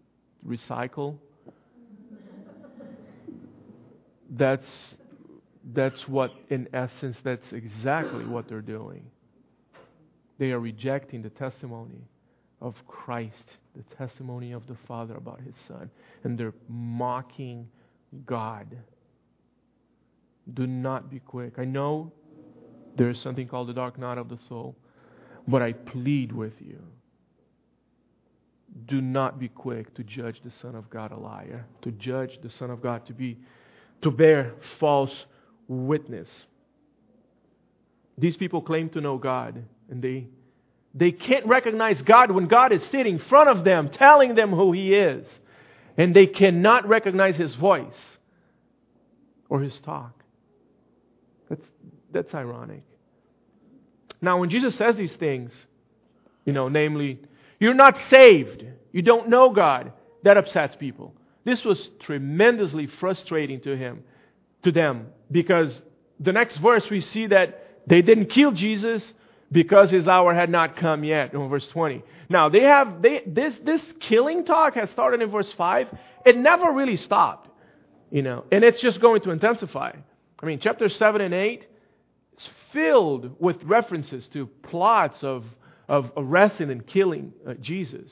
[0.46, 1.16] recycle,
[4.30, 4.96] that's,
[5.72, 9.04] that's what, in essence, that's exactly what they're doing.
[10.42, 12.04] They are rejecting the testimony
[12.60, 13.44] of Christ,
[13.76, 15.88] the testimony of the Father about His Son,
[16.24, 17.68] and they're mocking
[18.26, 18.76] God.
[20.52, 21.60] Do not be quick.
[21.60, 22.10] I know
[22.96, 24.74] there is something called the dark night of the soul,
[25.46, 26.82] but I plead with you.
[28.86, 32.50] Do not be quick to judge the Son of God a liar, to judge the
[32.50, 33.38] Son of God to be
[34.02, 35.24] to bear false
[35.68, 36.46] witness.
[38.18, 40.26] These people claim to know God, and they
[40.94, 44.72] They can't recognize God when God is sitting in front of them, telling them who
[44.72, 45.26] He is.
[45.96, 48.00] And they cannot recognize His voice
[49.48, 50.12] or His talk.
[51.48, 51.66] That's,
[52.10, 52.82] that's ironic.
[54.20, 55.52] Now, when Jesus says these things,
[56.44, 57.20] you know, namely,
[57.58, 59.92] you're not saved, you don't know God,
[60.24, 61.14] that upsets people.
[61.44, 64.04] This was tremendously frustrating to him,
[64.62, 65.82] to them, because
[66.20, 67.48] the next verse we see that
[67.86, 69.12] they didn't kill Jesus
[69.52, 72.02] because his hour had not come yet in verse 20.
[72.28, 75.88] Now they have they this this killing talk has started in verse 5.
[76.24, 77.50] It never really stopped.
[78.10, 79.92] You know, and it's just going to intensify.
[80.40, 81.66] I mean, chapter 7 and 8
[82.36, 85.44] is filled with references to plots of
[85.88, 88.10] of arresting and killing uh, Jesus.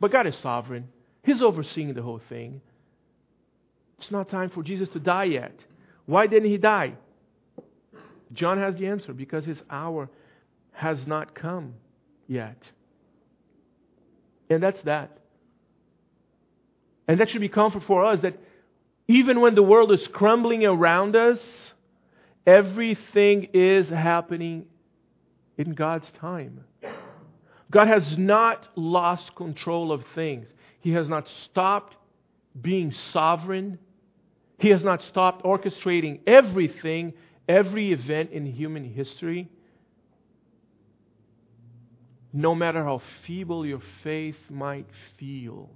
[0.00, 0.88] But God is sovereign.
[1.22, 2.60] He's overseeing the whole thing.
[3.98, 5.64] It's not time for Jesus to die yet.
[6.06, 6.94] Why didn't he die?
[8.32, 10.08] John has the answer because his hour
[10.78, 11.74] has not come
[12.28, 12.56] yet.
[14.48, 15.18] And that's that.
[17.08, 18.38] And that should be comfort for us that
[19.08, 21.72] even when the world is crumbling around us,
[22.46, 24.66] everything is happening
[25.56, 26.60] in God's time.
[27.72, 30.46] God has not lost control of things.
[30.80, 31.96] He has not stopped
[32.60, 33.80] being sovereign.
[34.58, 37.14] He has not stopped orchestrating everything,
[37.48, 39.48] every event in human history.
[42.32, 44.86] No matter how feeble your faith might
[45.18, 45.70] feel,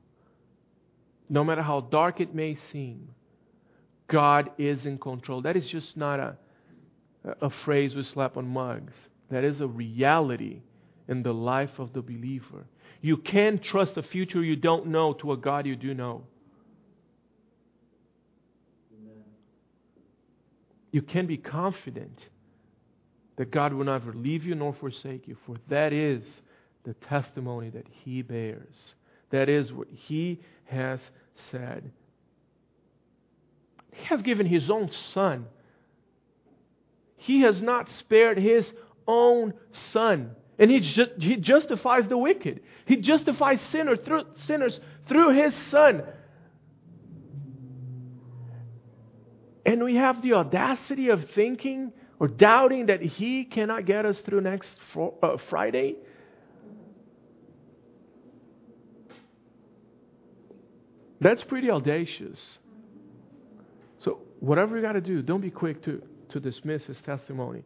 [1.29, 3.09] no matter how dark it may seem,
[4.09, 5.43] God is in control.
[5.43, 6.37] That is just not a,
[7.41, 8.93] a phrase we slap on mugs.
[9.31, 10.61] That is a reality
[11.09, 12.67] in the life of the believer.
[13.01, 16.23] You can trust a future you don't know to a God you do know.
[18.95, 19.25] Amen.
[20.91, 22.19] You can be confident
[23.37, 26.23] that God will never leave you nor forsake you, for that is
[26.85, 28.95] the testimony that He bears.
[29.31, 31.01] That is what He has
[31.51, 31.91] said.
[33.93, 35.47] He has given His own Son.
[37.17, 38.73] He has not spared His
[39.07, 40.33] own Son.
[40.59, 42.61] And he, ju- he justifies the wicked.
[42.85, 46.05] He justifies sinner through, sinners through his Son.
[49.65, 54.41] And we have the audacity of thinking or doubting that he cannot get us through
[54.41, 55.97] next fr- uh, Friday.
[61.21, 62.39] That's pretty audacious.
[64.05, 67.65] So, whatever you got to do, don't be quick to, to dismiss his testimony.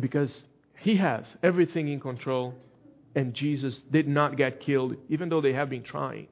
[0.00, 0.44] Because
[0.78, 2.54] he has everything in control,
[3.14, 6.28] and Jesus did not get killed, even though they have been trying.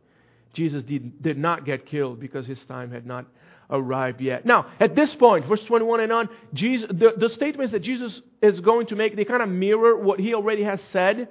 [0.54, 3.26] Jesus did, did not get killed because his time had not
[3.70, 4.46] arrived yet.
[4.46, 8.60] Now, at this point, verse 21 and on, Jesus, the, the statements that Jesus is
[8.60, 11.28] going to make, they kind of mirror what he already has said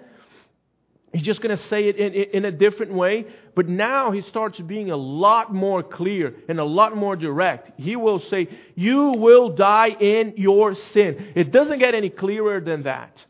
[1.15, 3.25] He's just going to say it in, in, a different way.
[3.55, 7.79] But now he starts being a lot more clear and a lot more direct.
[7.79, 11.31] He will say, You will die in your sin.
[11.35, 13.25] It doesn't get any clearer than that.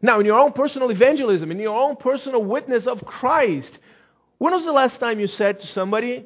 [0.00, 3.76] Now, in your own personal evangelism, in your own personal witness of Christ,
[4.40, 6.24] when was the last time you said to somebody,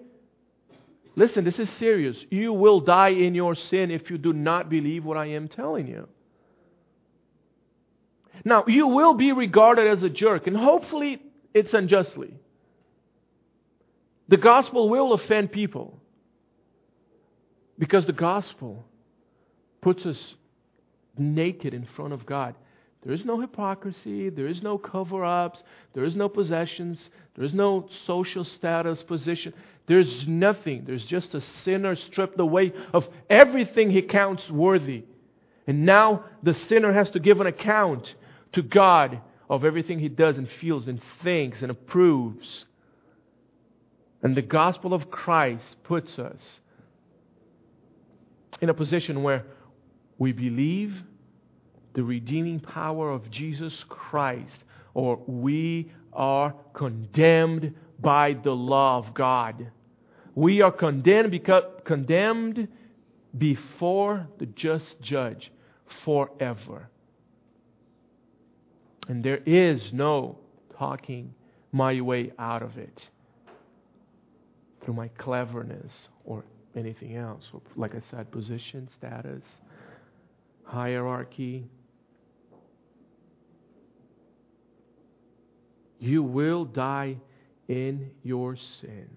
[1.16, 2.16] Listen, this is serious.
[2.30, 5.88] You will die in your sin if you do not believe what I am telling
[5.88, 6.08] you?
[8.44, 11.20] Now, you will be regarded as a jerk, and hopefully
[11.52, 12.34] it's unjustly.
[14.28, 15.98] The gospel will offend people
[17.80, 18.84] because the gospel
[19.80, 20.34] puts us
[21.18, 22.54] naked in front of God.
[23.04, 25.62] There is no hypocrisy, there is no cover ups,
[25.92, 29.52] there is no possessions, there is no social status, position.
[29.86, 30.84] There's nothing.
[30.86, 35.04] There's just a sinner stripped away of everything he counts worthy.
[35.66, 38.14] And now the sinner has to give an account
[38.52, 42.64] to God of everything he does and feels and thinks and approves.
[44.22, 46.60] And the gospel of Christ puts us
[48.62, 49.44] in a position where
[50.18, 50.94] we believe
[51.94, 54.64] the redeeming power of Jesus Christ,
[54.94, 59.70] or we are condemned by the law of God.
[60.34, 62.68] We are condemned because condemned
[63.36, 65.50] before the just judge
[66.04, 66.88] forever.
[69.08, 70.38] And there is no
[70.78, 71.34] talking
[71.72, 73.08] my way out of it
[74.84, 75.92] through my cleverness
[76.24, 76.44] or
[76.76, 77.42] anything else.
[77.76, 79.42] Like I said, position, status,
[80.64, 81.66] hierarchy.
[86.04, 87.16] You will die
[87.66, 89.08] in your sin.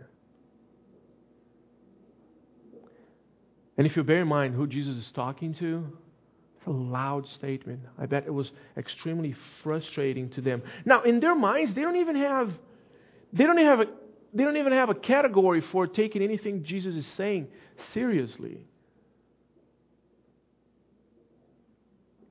[3.77, 5.85] And if you bear in mind who Jesus is talking to,
[6.57, 7.81] it's a loud statement.
[7.99, 10.63] I bet it was extremely frustrating to them.
[10.85, 12.53] Now, in their minds, they don't even have
[13.33, 13.85] they don't even have a
[14.33, 17.47] they don't even have a category for taking anything Jesus is saying
[17.93, 18.65] seriously.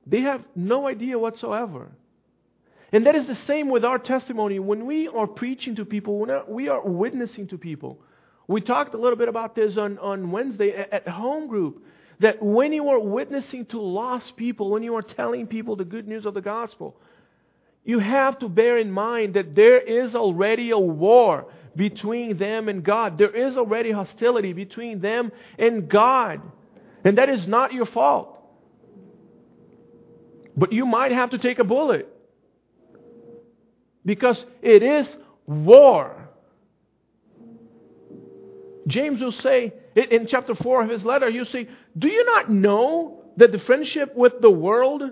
[0.07, 1.91] They have no idea whatsoever.
[2.91, 4.59] And that is the same with our testimony.
[4.59, 7.99] When we are preaching to people, when we are witnessing to people.
[8.47, 11.83] We talked a little bit about this on, on Wednesday at, at home group.
[12.19, 16.07] That when you are witnessing to lost people, when you are telling people the good
[16.07, 16.95] news of the gospel,
[17.83, 22.83] you have to bear in mind that there is already a war between them and
[22.83, 23.17] God.
[23.17, 26.41] There is already hostility between them and God.
[27.03, 28.37] And that is not your fault.
[30.55, 32.11] But you might have to take a bullet.
[34.07, 36.29] Because it is war.
[38.87, 43.25] James will say in chapter 4 of his letter, he'll say, Do you not know
[43.35, 45.03] that the friendship with the world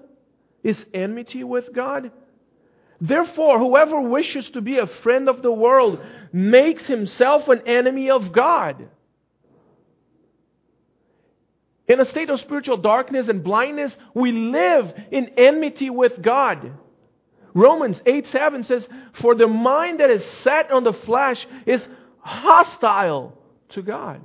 [0.63, 2.09] is enmity with God?
[3.01, 5.99] Therefore, whoever wishes to be a friend of the world
[6.31, 8.87] makes himself an enemy of God.
[11.85, 16.71] In a state of spiritual darkness and blindness, we live in enmity with God.
[17.55, 18.87] Romans 8 7 says,
[19.21, 21.81] For the mind that is set on the flesh is
[22.19, 23.35] hostile
[23.69, 24.21] to God.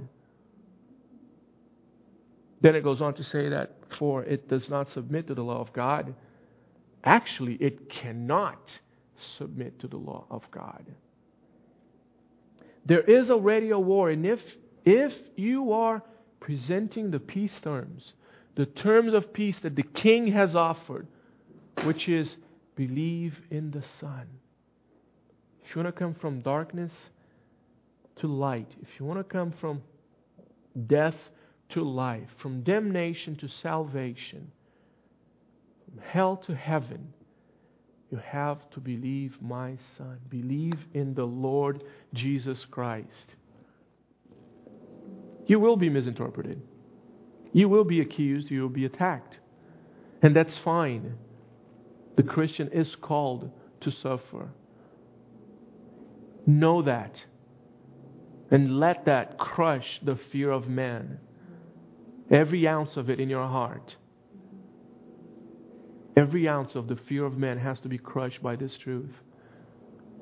[2.61, 5.61] Then it goes on to say that, for it does not submit to the law
[5.61, 6.15] of God.
[7.05, 8.79] Actually, it cannot
[9.39, 10.85] submit to the law of God.
[12.85, 14.41] There is already a war, and if,
[14.85, 16.03] if you are
[16.41, 18.13] presenting the peace terms,
[18.57, 21.07] the terms of peace that the king has offered,
[21.85, 22.37] which is
[22.87, 24.27] believe in the Son.
[25.63, 26.93] If you want to come from darkness
[28.21, 29.83] to light, if you want to come from
[30.87, 31.17] death
[31.75, 34.51] to life, from damnation to salvation,
[35.85, 37.13] from hell to heaven,
[38.11, 40.19] you have to believe my Son.
[40.31, 43.35] Believe in the Lord Jesus Christ.
[45.47, 46.63] You will be misinterpreted.
[47.53, 48.51] You will be accused.
[48.51, 49.37] You will be attacked.
[50.23, 51.19] And that's fine.
[52.17, 53.51] The Christian is called
[53.81, 54.49] to suffer.
[56.47, 57.23] Know that.
[58.51, 61.19] And let that crush the fear of man.
[62.31, 63.95] Every ounce of it in your heart.
[66.17, 69.11] Every ounce of the fear of man has to be crushed by this truth.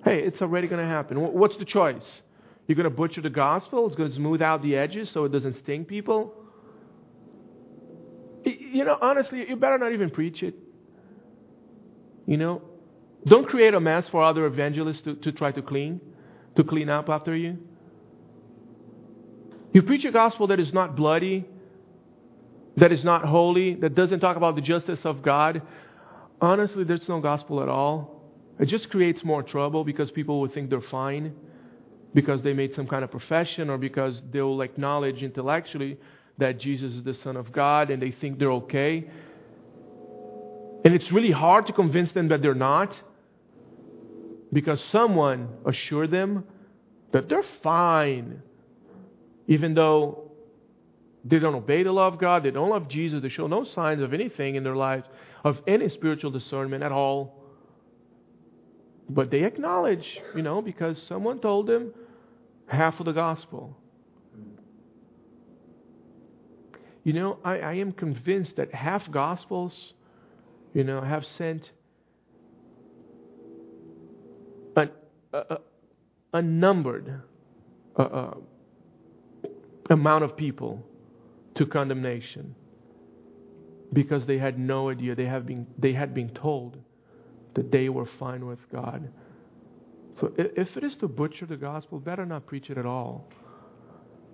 [0.05, 1.18] Hey, it's already going to happen.
[1.18, 2.22] What's the choice?
[2.66, 3.86] You're going to butcher the gospel?
[3.86, 6.34] It's going to smooth out the edges so it doesn't sting people?
[8.45, 10.55] You know, honestly, you better not even preach it.
[12.29, 12.61] You know,
[13.26, 15.99] don't create a mess for other evangelists to, to try to clean,
[16.57, 17.57] to clean up after you.
[19.72, 21.47] You preach a gospel that is not bloody,
[22.76, 25.62] that is not holy, that doesn't talk about the justice of God.
[26.39, 28.22] Honestly, there's no gospel at all.
[28.61, 31.35] It just creates more trouble because people will think they're fine
[32.12, 35.97] because they made some kind of profession or because they will acknowledge intellectually
[36.37, 39.09] that Jesus is the Son of God and they think they're okay.
[40.89, 42.99] And it's really hard to convince them that they're not
[44.51, 46.45] because someone assured them
[47.12, 48.41] that they're fine,
[49.49, 50.30] even though
[51.26, 54.01] they don't obey the law of God, they don't love Jesus, they show no signs
[54.01, 55.05] of anything in their lives,
[55.45, 57.34] of any spiritual discernment at all.
[59.11, 61.93] But they acknowledge, you know, because someone told them
[62.66, 63.76] half of the gospel.
[67.05, 69.93] You know, I, I am convinced that half gospels,
[70.75, 71.71] you know, have sent
[74.77, 74.91] an,
[75.33, 75.57] uh,
[77.97, 78.35] uh,
[79.91, 80.85] amount of people
[81.57, 82.55] to condemnation
[83.93, 86.77] because they had no idea they have been they had been told
[87.55, 89.09] that they were fine with God.
[90.21, 93.29] So if it is to butcher the gospel, better not preach it at all.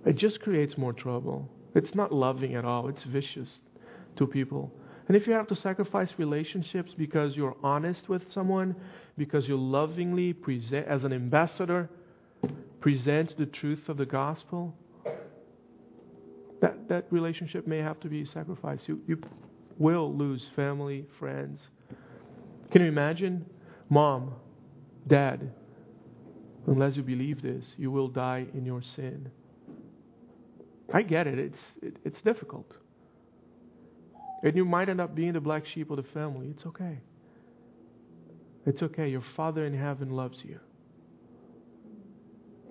[0.05, 1.49] It just creates more trouble.
[1.73, 2.87] It's not loving at all.
[2.87, 3.59] It's vicious
[4.17, 4.71] to people.
[5.07, 8.75] And if you have to sacrifice relationships because you're honest with someone,
[9.17, 11.89] because you lovingly present, as an ambassador,
[12.81, 14.75] present the truth of the gospel,
[16.61, 18.87] that, that relationship may have to be sacrificed.
[18.87, 19.21] You, you
[19.77, 21.59] will lose family, friends.
[22.71, 23.45] Can you imagine?
[23.89, 24.33] Mom,
[25.07, 25.51] dad,
[26.65, 29.29] unless you believe this, you will die in your sin.
[30.91, 31.37] I get it.
[31.37, 32.71] It's, it, it's difficult.
[34.45, 36.47] And you might end up being the black sheep of the family.
[36.55, 36.99] It's okay.
[38.65, 39.09] It's okay.
[39.09, 40.59] Your Father in heaven loves you.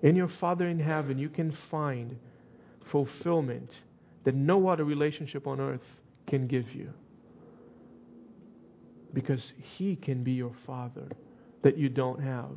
[0.03, 2.17] In your Father in heaven, you can find
[2.91, 3.71] fulfillment
[4.25, 5.83] that no other relationship on earth
[6.29, 6.91] can give you.
[9.15, 9.41] because
[9.77, 11.09] He can be your father
[11.63, 12.51] that you don't have.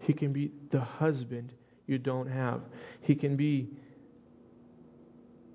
[0.00, 1.52] He can be the husband
[1.86, 2.60] you don't have.
[3.00, 3.68] He can be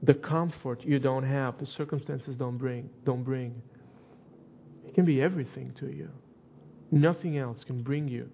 [0.04, 3.62] the comfort you don't have, the circumstances don't bring, don't bring.
[4.84, 6.10] He can be everything to you.
[6.92, 8.30] Nothing else can bring you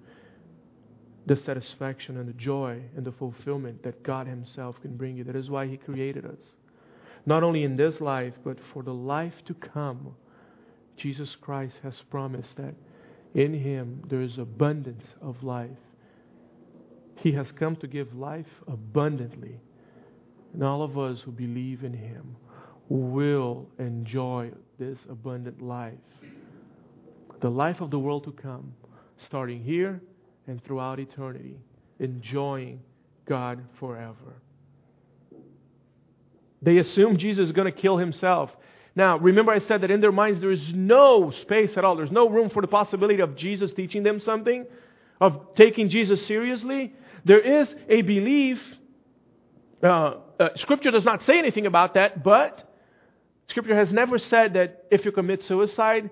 [1.27, 5.25] the satisfaction and the joy and the fulfillment that God Himself can bring you.
[5.25, 6.39] That is why He created us.
[7.25, 10.15] Not only in this life, but for the life to come.
[10.95, 12.73] Jesus Christ has promised that
[13.35, 15.69] in Him there is abundance of life.
[17.17, 19.59] He has come to give life abundantly.
[20.57, 22.35] And all of us who believe in Him
[22.89, 24.49] will enjoy
[24.79, 25.93] this abundant life.
[27.41, 28.73] The life of the world to come,
[29.19, 30.01] starting here
[30.47, 31.59] and throughout eternity,
[31.99, 32.79] enjoying
[33.27, 34.41] God forever.
[36.63, 38.49] They assume Jesus is going to kill himself.
[38.95, 41.95] Now, remember I said that in their minds there is no space at all.
[41.95, 44.65] There's no room for the possibility of Jesus teaching them something,
[45.21, 46.95] of taking Jesus seriously.
[47.25, 48.59] There is a belief.
[49.81, 52.67] Uh, uh, scripture does not say anything about that, but
[53.49, 56.09] Scripture has never said that if you commit suicide,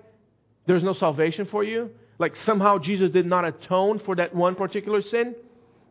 [0.66, 1.90] there's no salvation for you.
[2.18, 5.34] Like somehow Jesus did not atone for that one particular sin.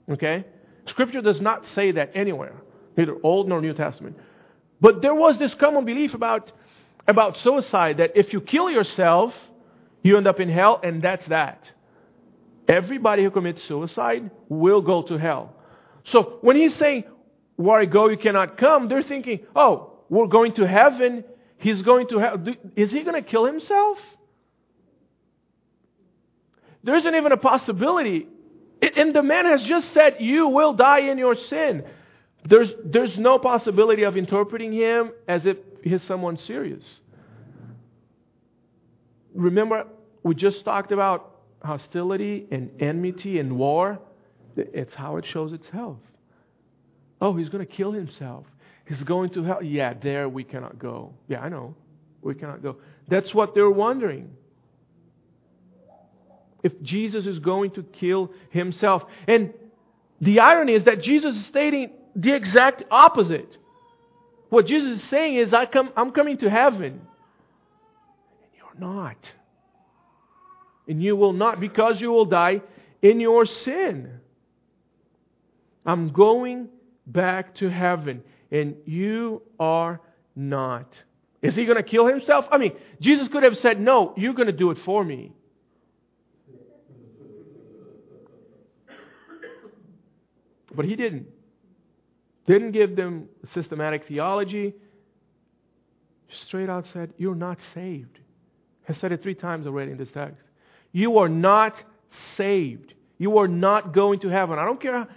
[0.10, 0.44] Okay?
[0.88, 2.56] Scripture does not say that anywhere,
[2.98, 4.18] neither Old nor New Testament.
[4.82, 6.52] But there was this common belief about,
[7.08, 9.34] about suicide that if you kill yourself,
[10.04, 11.70] you end up in hell, and that's that.
[12.68, 15.56] Everybody who commits suicide will go to hell.
[16.06, 17.06] So when he's saying,
[17.56, 21.24] Where I go, you cannot come, they're thinking, Oh, we're going to heaven.
[21.58, 22.44] He's going to hell.
[22.76, 23.98] Is he going to kill himself?
[26.84, 28.28] There isn't even a possibility.
[28.96, 31.84] And the man has just said, You will die in your sin.
[32.48, 37.00] There's, there's no possibility of interpreting him as if he's someone serious.
[39.34, 39.88] Remember,
[40.24, 41.32] we just talked about
[41.64, 44.00] hostility and enmity and war,
[44.56, 45.98] it's how it shows itself.
[47.22, 48.46] Oh, he's going to kill himself.
[48.88, 49.64] He's going to hell.
[49.64, 51.14] Yeah, there we cannot go.
[51.28, 51.76] Yeah, I know.
[52.22, 52.78] We cannot go.
[53.08, 54.32] That's what they're wondering.
[56.64, 59.04] If Jesus is going to kill himself.
[59.28, 59.54] And
[60.20, 63.58] the irony is that Jesus is stating the exact opposite.
[64.50, 67.02] What Jesus is saying is, I come, I'm coming to heaven.
[68.42, 69.18] And you're not
[70.88, 72.62] and you will not, because you will die
[73.02, 74.20] in your sin.
[75.86, 76.70] I'm going
[77.06, 80.02] back to heaven, and you are
[80.36, 80.88] not.
[81.42, 82.46] Is he going to kill himself?
[82.52, 85.34] I mean, Jesus could have said, No, you're going to do it for me.
[90.76, 91.28] But he didn't.
[92.48, 94.74] Didn't give them systematic theology.
[96.48, 98.20] Straight out said, You're not saved.
[98.84, 100.44] Has said it three times already in this text.
[100.92, 101.82] You are not
[102.38, 102.94] saved.
[103.18, 104.60] You are not going to heaven.
[104.60, 105.08] I don't care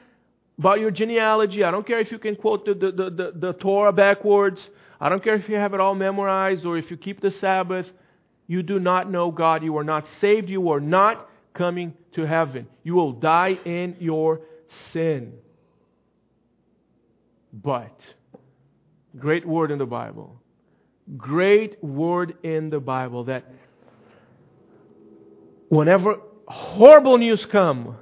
[0.58, 1.62] about your genealogy.
[1.62, 4.68] I don't care if you can quote the, the, the, the, Torah backwards.
[5.00, 7.86] I don't care if you have it all memorized or if you keep the Sabbath.
[8.48, 9.62] You do not know God.
[9.62, 10.48] You are not saved.
[10.48, 12.66] You are not coming to heaven.
[12.82, 14.40] You will die in your
[14.92, 15.34] sin.
[17.52, 17.96] But,
[19.18, 20.40] great word in the Bible.
[21.16, 23.44] Great word in the Bible that
[25.68, 27.96] whenever horrible news come,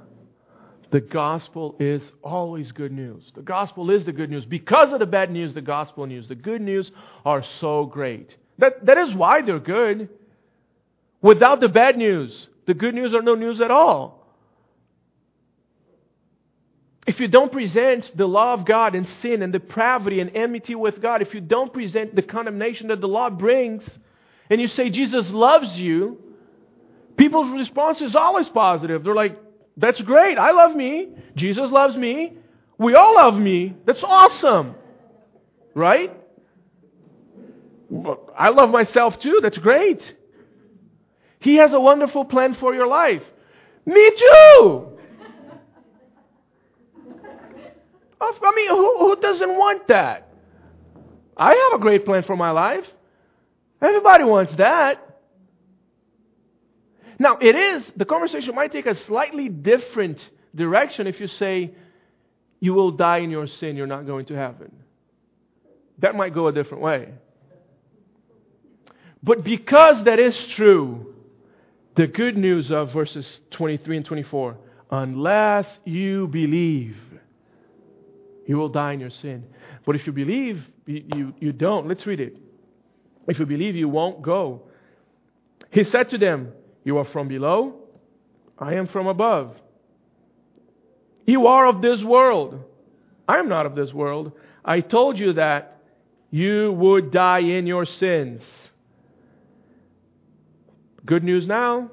[0.91, 3.23] the gospel is always good news.
[3.35, 4.45] The gospel is the good news.
[4.45, 6.89] Because of the bad news, the gospel news, the good news
[7.25, 8.35] are so great.
[8.57, 10.09] That, that is why they're good.
[11.21, 14.17] Without the bad news, the good news are no news at all.
[17.05, 21.01] If you don't present the law of God and sin and depravity and enmity with
[21.01, 23.97] God, if you don't present the condemnation that the law brings,
[24.49, 26.17] and you say Jesus loves you,
[27.15, 29.03] people's response is always positive.
[29.03, 29.37] They're like,
[29.77, 30.37] that's great.
[30.37, 31.09] I love me.
[31.35, 32.33] Jesus loves me.
[32.77, 33.75] We all love me.
[33.85, 34.75] That's awesome.
[35.73, 36.11] Right?
[38.37, 39.39] I love myself too.
[39.41, 40.15] That's great.
[41.39, 43.23] He has a wonderful plan for your life.
[43.85, 44.97] Me too.
[48.19, 50.29] I mean, who, who doesn't want that?
[51.35, 52.85] I have a great plan for my life.
[53.81, 55.06] Everybody wants that.
[57.19, 60.19] Now, it is, the conversation might take a slightly different
[60.53, 61.73] direction if you say,
[62.59, 64.71] you will die in your sin, you're not going to heaven.
[65.99, 67.09] That might go a different way.
[69.23, 71.15] But because that is true,
[71.95, 74.57] the good news of verses 23 and 24
[74.89, 76.95] unless you believe,
[78.45, 79.43] you will die in your sin.
[79.85, 81.87] But if you believe, you, you, don't.
[81.87, 82.37] Let's read it.
[83.27, 84.63] If you believe, you won't go.
[85.71, 86.53] He said to them,
[86.87, 87.73] You are from below,
[88.57, 89.53] I am from above.
[91.25, 92.63] You are of this world.
[93.27, 94.31] I am not of this world.
[94.63, 95.81] I told you that
[96.31, 98.41] you would die in your sins.
[101.05, 101.91] Good news now.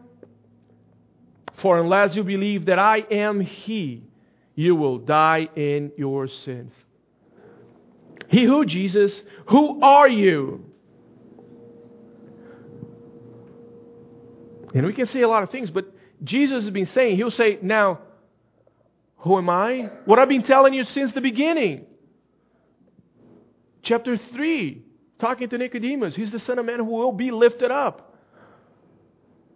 [1.61, 4.05] For unless you believe that I am He,
[4.55, 6.73] you will die in your sins.
[8.29, 10.65] He who, Jesus, who are you?
[14.75, 15.87] And we can say a lot of things, but
[16.23, 18.01] Jesus has been saying, He'll say, Now,
[19.19, 19.91] who am I?
[20.05, 21.87] What I've been telling you since the beginning.
[23.83, 24.83] Chapter 3,
[25.21, 28.15] talking to Nicodemus, He's the Son of Man who will be lifted up.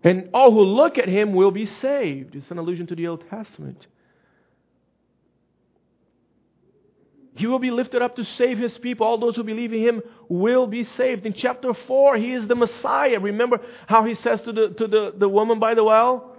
[0.04, 2.36] And all who look at Him will be saved.
[2.36, 3.86] It's an allusion to the Old Testament.
[7.39, 9.07] He will be lifted up to save his people.
[9.07, 11.24] All those who believe in him will be saved.
[11.24, 13.20] In chapter 4, he is the Messiah.
[13.20, 16.34] Remember how he says to the, to the, the woman by the well?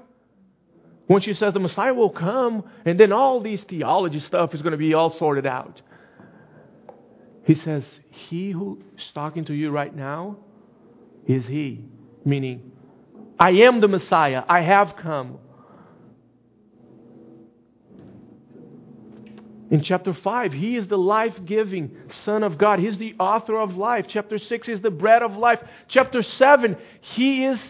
[1.07, 4.73] When she says the Messiah will come, and then all these theology stuff is going
[4.73, 5.81] to be all sorted out.
[7.45, 8.83] He says, He who's
[9.15, 10.35] talking to you right now
[11.25, 11.85] is He.
[12.25, 12.73] Meaning,
[13.39, 14.43] I am the Messiah.
[14.49, 15.39] I have come.
[19.71, 22.79] In chapter 5, he is the life giving Son of God.
[22.79, 24.05] He's the author of life.
[24.07, 25.59] Chapter 6 is the bread of life.
[25.87, 27.61] Chapter 7, he is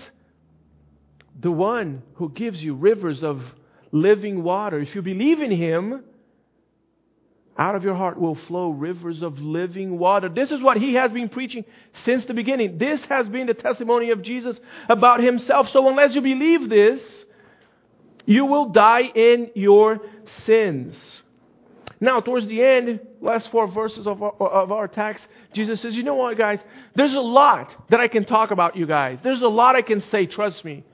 [1.40, 3.42] the one who gives you rivers of
[3.92, 4.80] living water.
[4.80, 6.04] If you believe in him,
[7.58, 10.30] out of your heart will flow rivers of living water.
[10.30, 11.66] This is what he has been preaching
[12.06, 12.78] since the beginning.
[12.78, 15.70] This has been the testimony of Jesus about himself.
[15.70, 17.02] So, unless you believe this,
[18.26, 20.00] you will die in your
[20.46, 21.22] sins.
[22.02, 26.04] Now, towards the end, last four verses of our, of our text, Jesus says, You
[26.04, 26.60] know what, guys?
[26.96, 29.20] There's a lot that I can talk about you guys.
[29.22, 30.86] There's a lot I can say, trust me.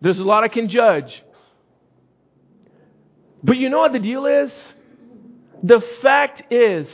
[0.00, 1.22] There's a lot I can judge.
[3.42, 4.52] But you know what the deal is?
[5.62, 6.88] The fact is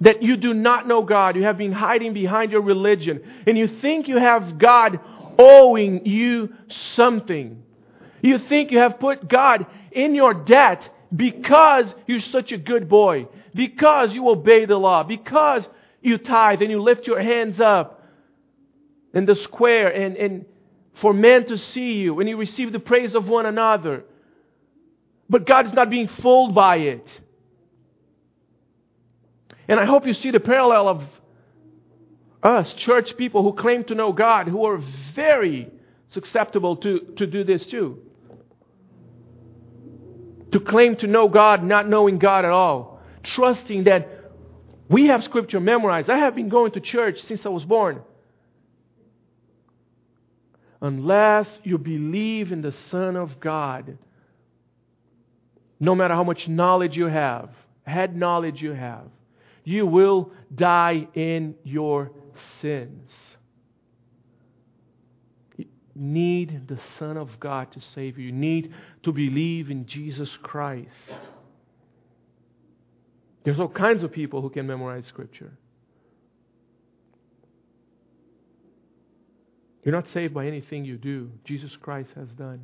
[0.00, 1.36] that you do not know God.
[1.36, 3.22] You have been hiding behind your religion.
[3.46, 4.98] And you think you have God
[5.38, 6.52] owing you
[6.96, 7.62] something.
[8.20, 13.28] You think you have put God in your debt because you're such a good boy,
[13.54, 15.66] because you obey the law, because
[16.00, 18.02] you tithe and you lift your hands up
[19.12, 20.46] in the square and, and
[21.00, 24.04] for men to see you and you receive the praise of one another.
[25.28, 27.20] But God is not being fooled by it.
[29.68, 31.02] And I hope you see the parallel of
[32.42, 34.82] us, church people who claim to know God, who are
[35.14, 35.70] very
[36.10, 38.03] susceptible to, to do this too
[40.54, 44.30] to claim to know God, not knowing God at all, trusting that
[44.88, 46.08] we have scripture memorized.
[46.08, 48.02] I have been going to church since I was born.
[50.80, 53.98] Unless you believe in the Son of God,
[55.80, 57.50] no matter how much knowledge you have,
[57.82, 59.08] head knowledge you have,
[59.64, 62.12] you will die in your
[62.60, 63.10] sins
[65.94, 68.26] need the Son of God to save you.
[68.26, 68.72] You need
[69.04, 70.88] to believe in Jesus Christ.
[73.44, 75.52] There's all kinds of people who can memorize Scripture.
[79.84, 81.30] You're not saved by anything you do.
[81.44, 82.62] Jesus Christ has done.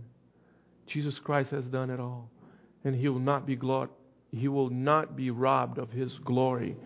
[0.86, 2.30] Jesus Christ has done it all.
[2.82, 3.58] And he will not be
[4.32, 6.76] he will not be robbed of his glory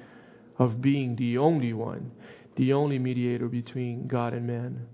[0.59, 2.11] of being the only one,
[2.57, 4.87] the only mediator between God and man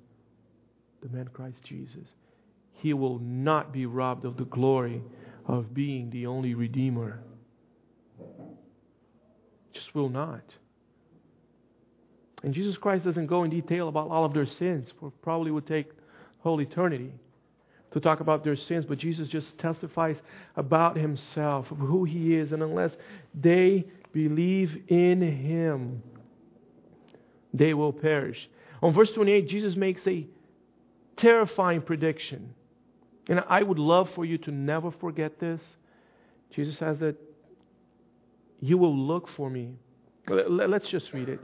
[1.02, 2.06] the man Christ Jesus,
[2.72, 5.02] he will not be robbed of the glory
[5.46, 7.20] of being the only Redeemer.
[9.72, 10.42] Just will not.
[12.42, 15.66] And Jesus Christ doesn't go in detail about all of their sins, for probably would
[15.66, 15.90] take
[16.38, 17.12] whole eternity
[17.92, 20.20] to talk about their sins, but Jesus just testifies
[20.56, 22.96] about himself, of who he is, and unless
[23.34, 26.02] they believe in him,
[27.52, 28.48] they will perish.
[28.80, 30.26] On verse 28, Jesus makes a
[31.20, 32.54] terrifying prediction.
[33.28, 35.60] And I would love for you to never forget this.
[36.54, 37.16] Jesus says that
[38.60, 39.74] you will look for me.
[40.28, 41.40] Let's just read it.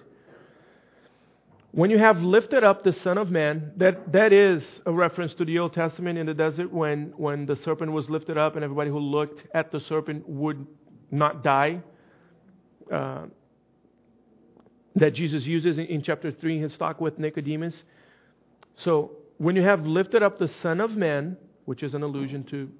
[1.72, 5.44] When you have lifted up the Son of Man, that, that is a reference to
[5.44, 8.88] the Old Testament in the desert when, when the serpent was lifted up and everybody
[8.88, 10.66] who looked at the serpent would
[11.10, 11.82] not die.
[12.90, 13.26] Uh,
[14.94, 17.84] that Jesus uses in, in chapter 3 in his talk with Nicodemus.
[18.76, 22.70] So when you have lifted up the Son of Man, which is an allusion to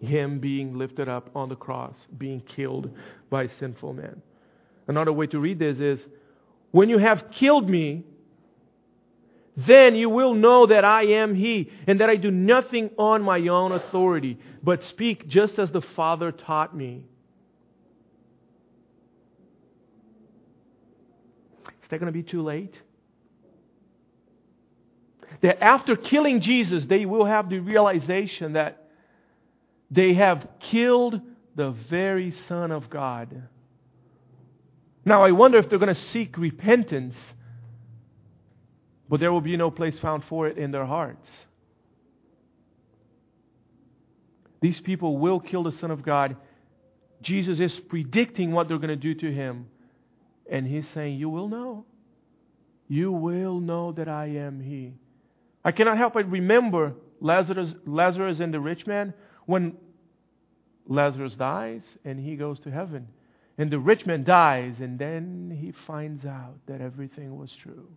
[0.00, 2.90] him being lifted up on the cross, being killed
[3.30, 4.22] by sinful man.
[4.86, 6.00] Another way to read this is
[6.70, 8.04] when you have killed me,
[9.66, 13.40] Then you will know that I am He, and that I do nothing on my
[13.48, 17.04] own authority, but speak just as the Father taught me.
[21.66, 22.80] Is that going to be too late?
[25.42, 28.88] That after killing Jesus, they will have the realization that
[29.90, 31.20] they have killed
[31.54, 33.42] the very Son of God.
[35.04, 37.16] Now, I wonder if they're going to seek repentance,
[39.08, 41.28] but there will be no place found for it in their hearts.
[44.60, 46.36] These people will kill the Son of God.
[47.22, 49.66] Jesus is predicting what they're going to do to him.
[50.50, 51.84] And he's saying, You will know.
[52.88, 54.94] You will know that I am He.
[55.64, 59.12] I cannot help but remember Lazarus, Lazarus and the rich man
[59.46, 59.76] when
[60.86, 63.08] Lazarus dies and he goes to heaven.
[63.58, 67.88] And the rich man dies, and then he finds out that everything was true.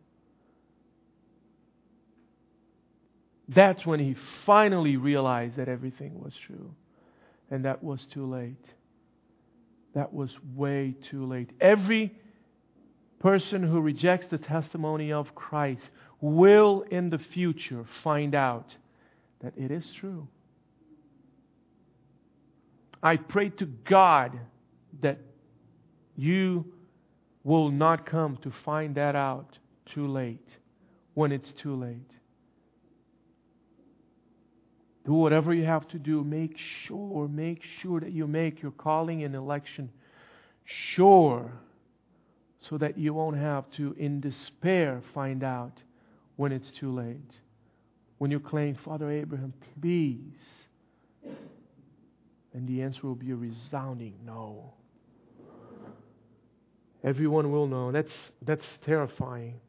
[3.47, 6.73] That's when he finally realized that everything was true.
[7.51, 8.65] And that was too late.
[9.93, 11.51] That was way too late.
[11.59, 12.15] Every
[13.19, 15.87] person who rejects the testimony of Christ
[16.21, 18.75] will in the future find out
[19.41, 20.27] that it is true.
[23.03, 24.39] I pray to God
[25.01, 25.17] that
[26.15, 26.65] you
[27.43, 29.57] will not come to find that out
[29.93, 30.47] too late
[31.15, 32.11] when it's too late.
[35.03, 36.23] Do whatever you have to do.
[36.23, 36.55] Make
[36.85, 39.89] sure, make sure that you make your calling and election
[40.63, 41.51] sure
[42.69, 45.73] so that you won't have to, in despair, find out
[46.41, 47.35] when it's too late.
[48.17, 50.39] When you claim, Father Abraham, please.
[52.55, 54.73] And the answer will be a resounding no.
[57.03, 57.91] Everyone will know.
[57.91, 58.11] That's,
[58.41, 59.61] that's terrifying.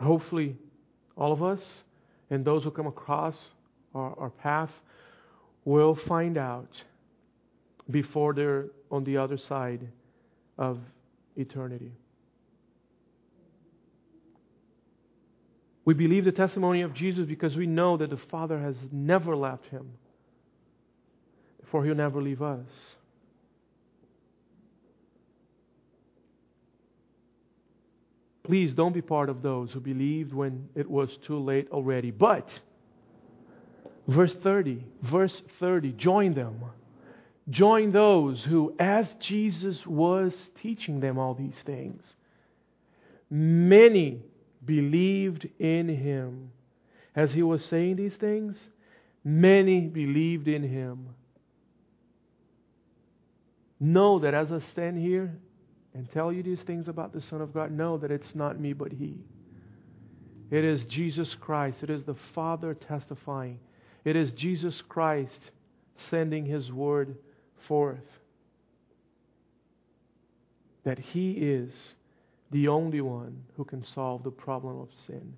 [0.00, 0.56] Hopefully,
[1.14, 1.60] all of us
[2.30, 3.36] and those who come across
[3.94, 4.70] our, our path
[5.66, 6.70] will find out
[7.90, 9.86] before they're on the other side
[10.56, 10.78] of
[11.36, 11.92] eternity.
[15.84, 19.66] We believe the testimony of Jesus because we know that the Father has never left
[19.66, 19.90] him,
[21.70, 22.66] for he'll never leave us.
[28.44, 32.10] Please don't be part of those who believed when it was too late already.
[32.10, 32.48] But,
[34.06, 36.60] verse 30, verse 30, join them
[37.48, 40.32] join those who, as Jesus was
[40.62, 42.02] teaching them all these things,
[43.30, 44.22] many
[44.64, 46.50] believed in him.
[47.14, 48.56] As he was saying these things,
[49.22, 51.10] many believed in him.
[53.80, 55.36] Know that as I stand here
[55.94, 58.72] and tell you these things about the Son of God, know that it's not me
[58.72, 59.18] but He.
[60.50, 61.82] It is Jesus Christ.
[61.82, 63.58] It is the Father testifying.
[64.04, 65.50] It is Jesus Christ
[65.96, 67.16] sending His word
[67.68, 67.98] forth
[70.84, 71.72] that He is
[72.54, 75.36] the only one who can solve the problem of sin,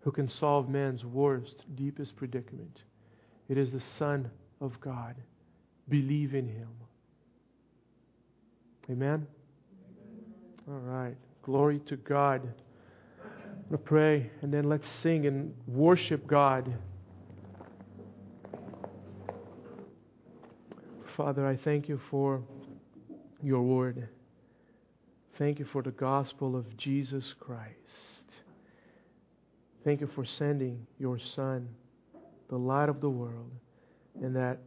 [0.00, 2.82] who can solve man's worst, deepest predicament.
[3.48, 4.28] It is the Son
[4.60, 5.14] of God.
[5.88, 6.68] Believe in Him.
[8.90, 9.28] Amen?
[10.68, 11.16] All right.
[11.42, 12.42] Glory to God.
[13.22, 16.74] I'm going to pray and then let's sing and worship God.
[21.16, 22.42] Father, I thank you for
[23.40, 24.08] your word.
[25.38, 27.74] Thank you for the gospel of Jesus Christ.
[29.84, 31.68] Thank you for sending your Son,
[32.48, 33.50] the light of the world,
[34.22, 34.58] and that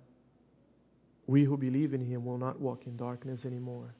[1.25, 3.95] we who believe in him will not walk in darkness anymore.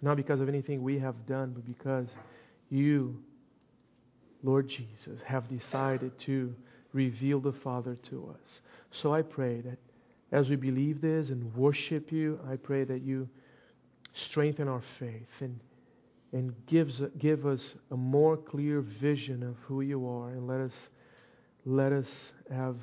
[0.00, 2.06] Not because of anything we have done, but because
[2.70, 3.16] you,
[4.42, 6.54] Lord Jesus, have decided to
[6.94, 8.60] reveal the Father to us.
[9.02, 9.78] So I pray that
[10.32, 13.28] as we believe this and worship you, I pray that you
[14.30, 15.58] strengthen our faith and,
[16.32, 17.60] and gives, give us
[17.90, 20.72] a more clear vision of who you are and let us,
[21.64, 22.06] let us
[22.50, 22.76] have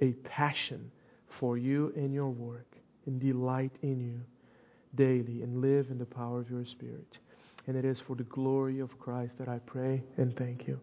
[0.00, 0.90] a passion
[1.38, 2.76] for you and your work
[3.06, 4.20] and delight in you
[4.94, 7.18] daily and live in the power of your Spirit.
[7.66, 10.78] And it is for the glory of Christ that I pray and thank you.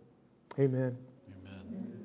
[0.58, 0.98] Amen.
[1.48, 1.99] Amen.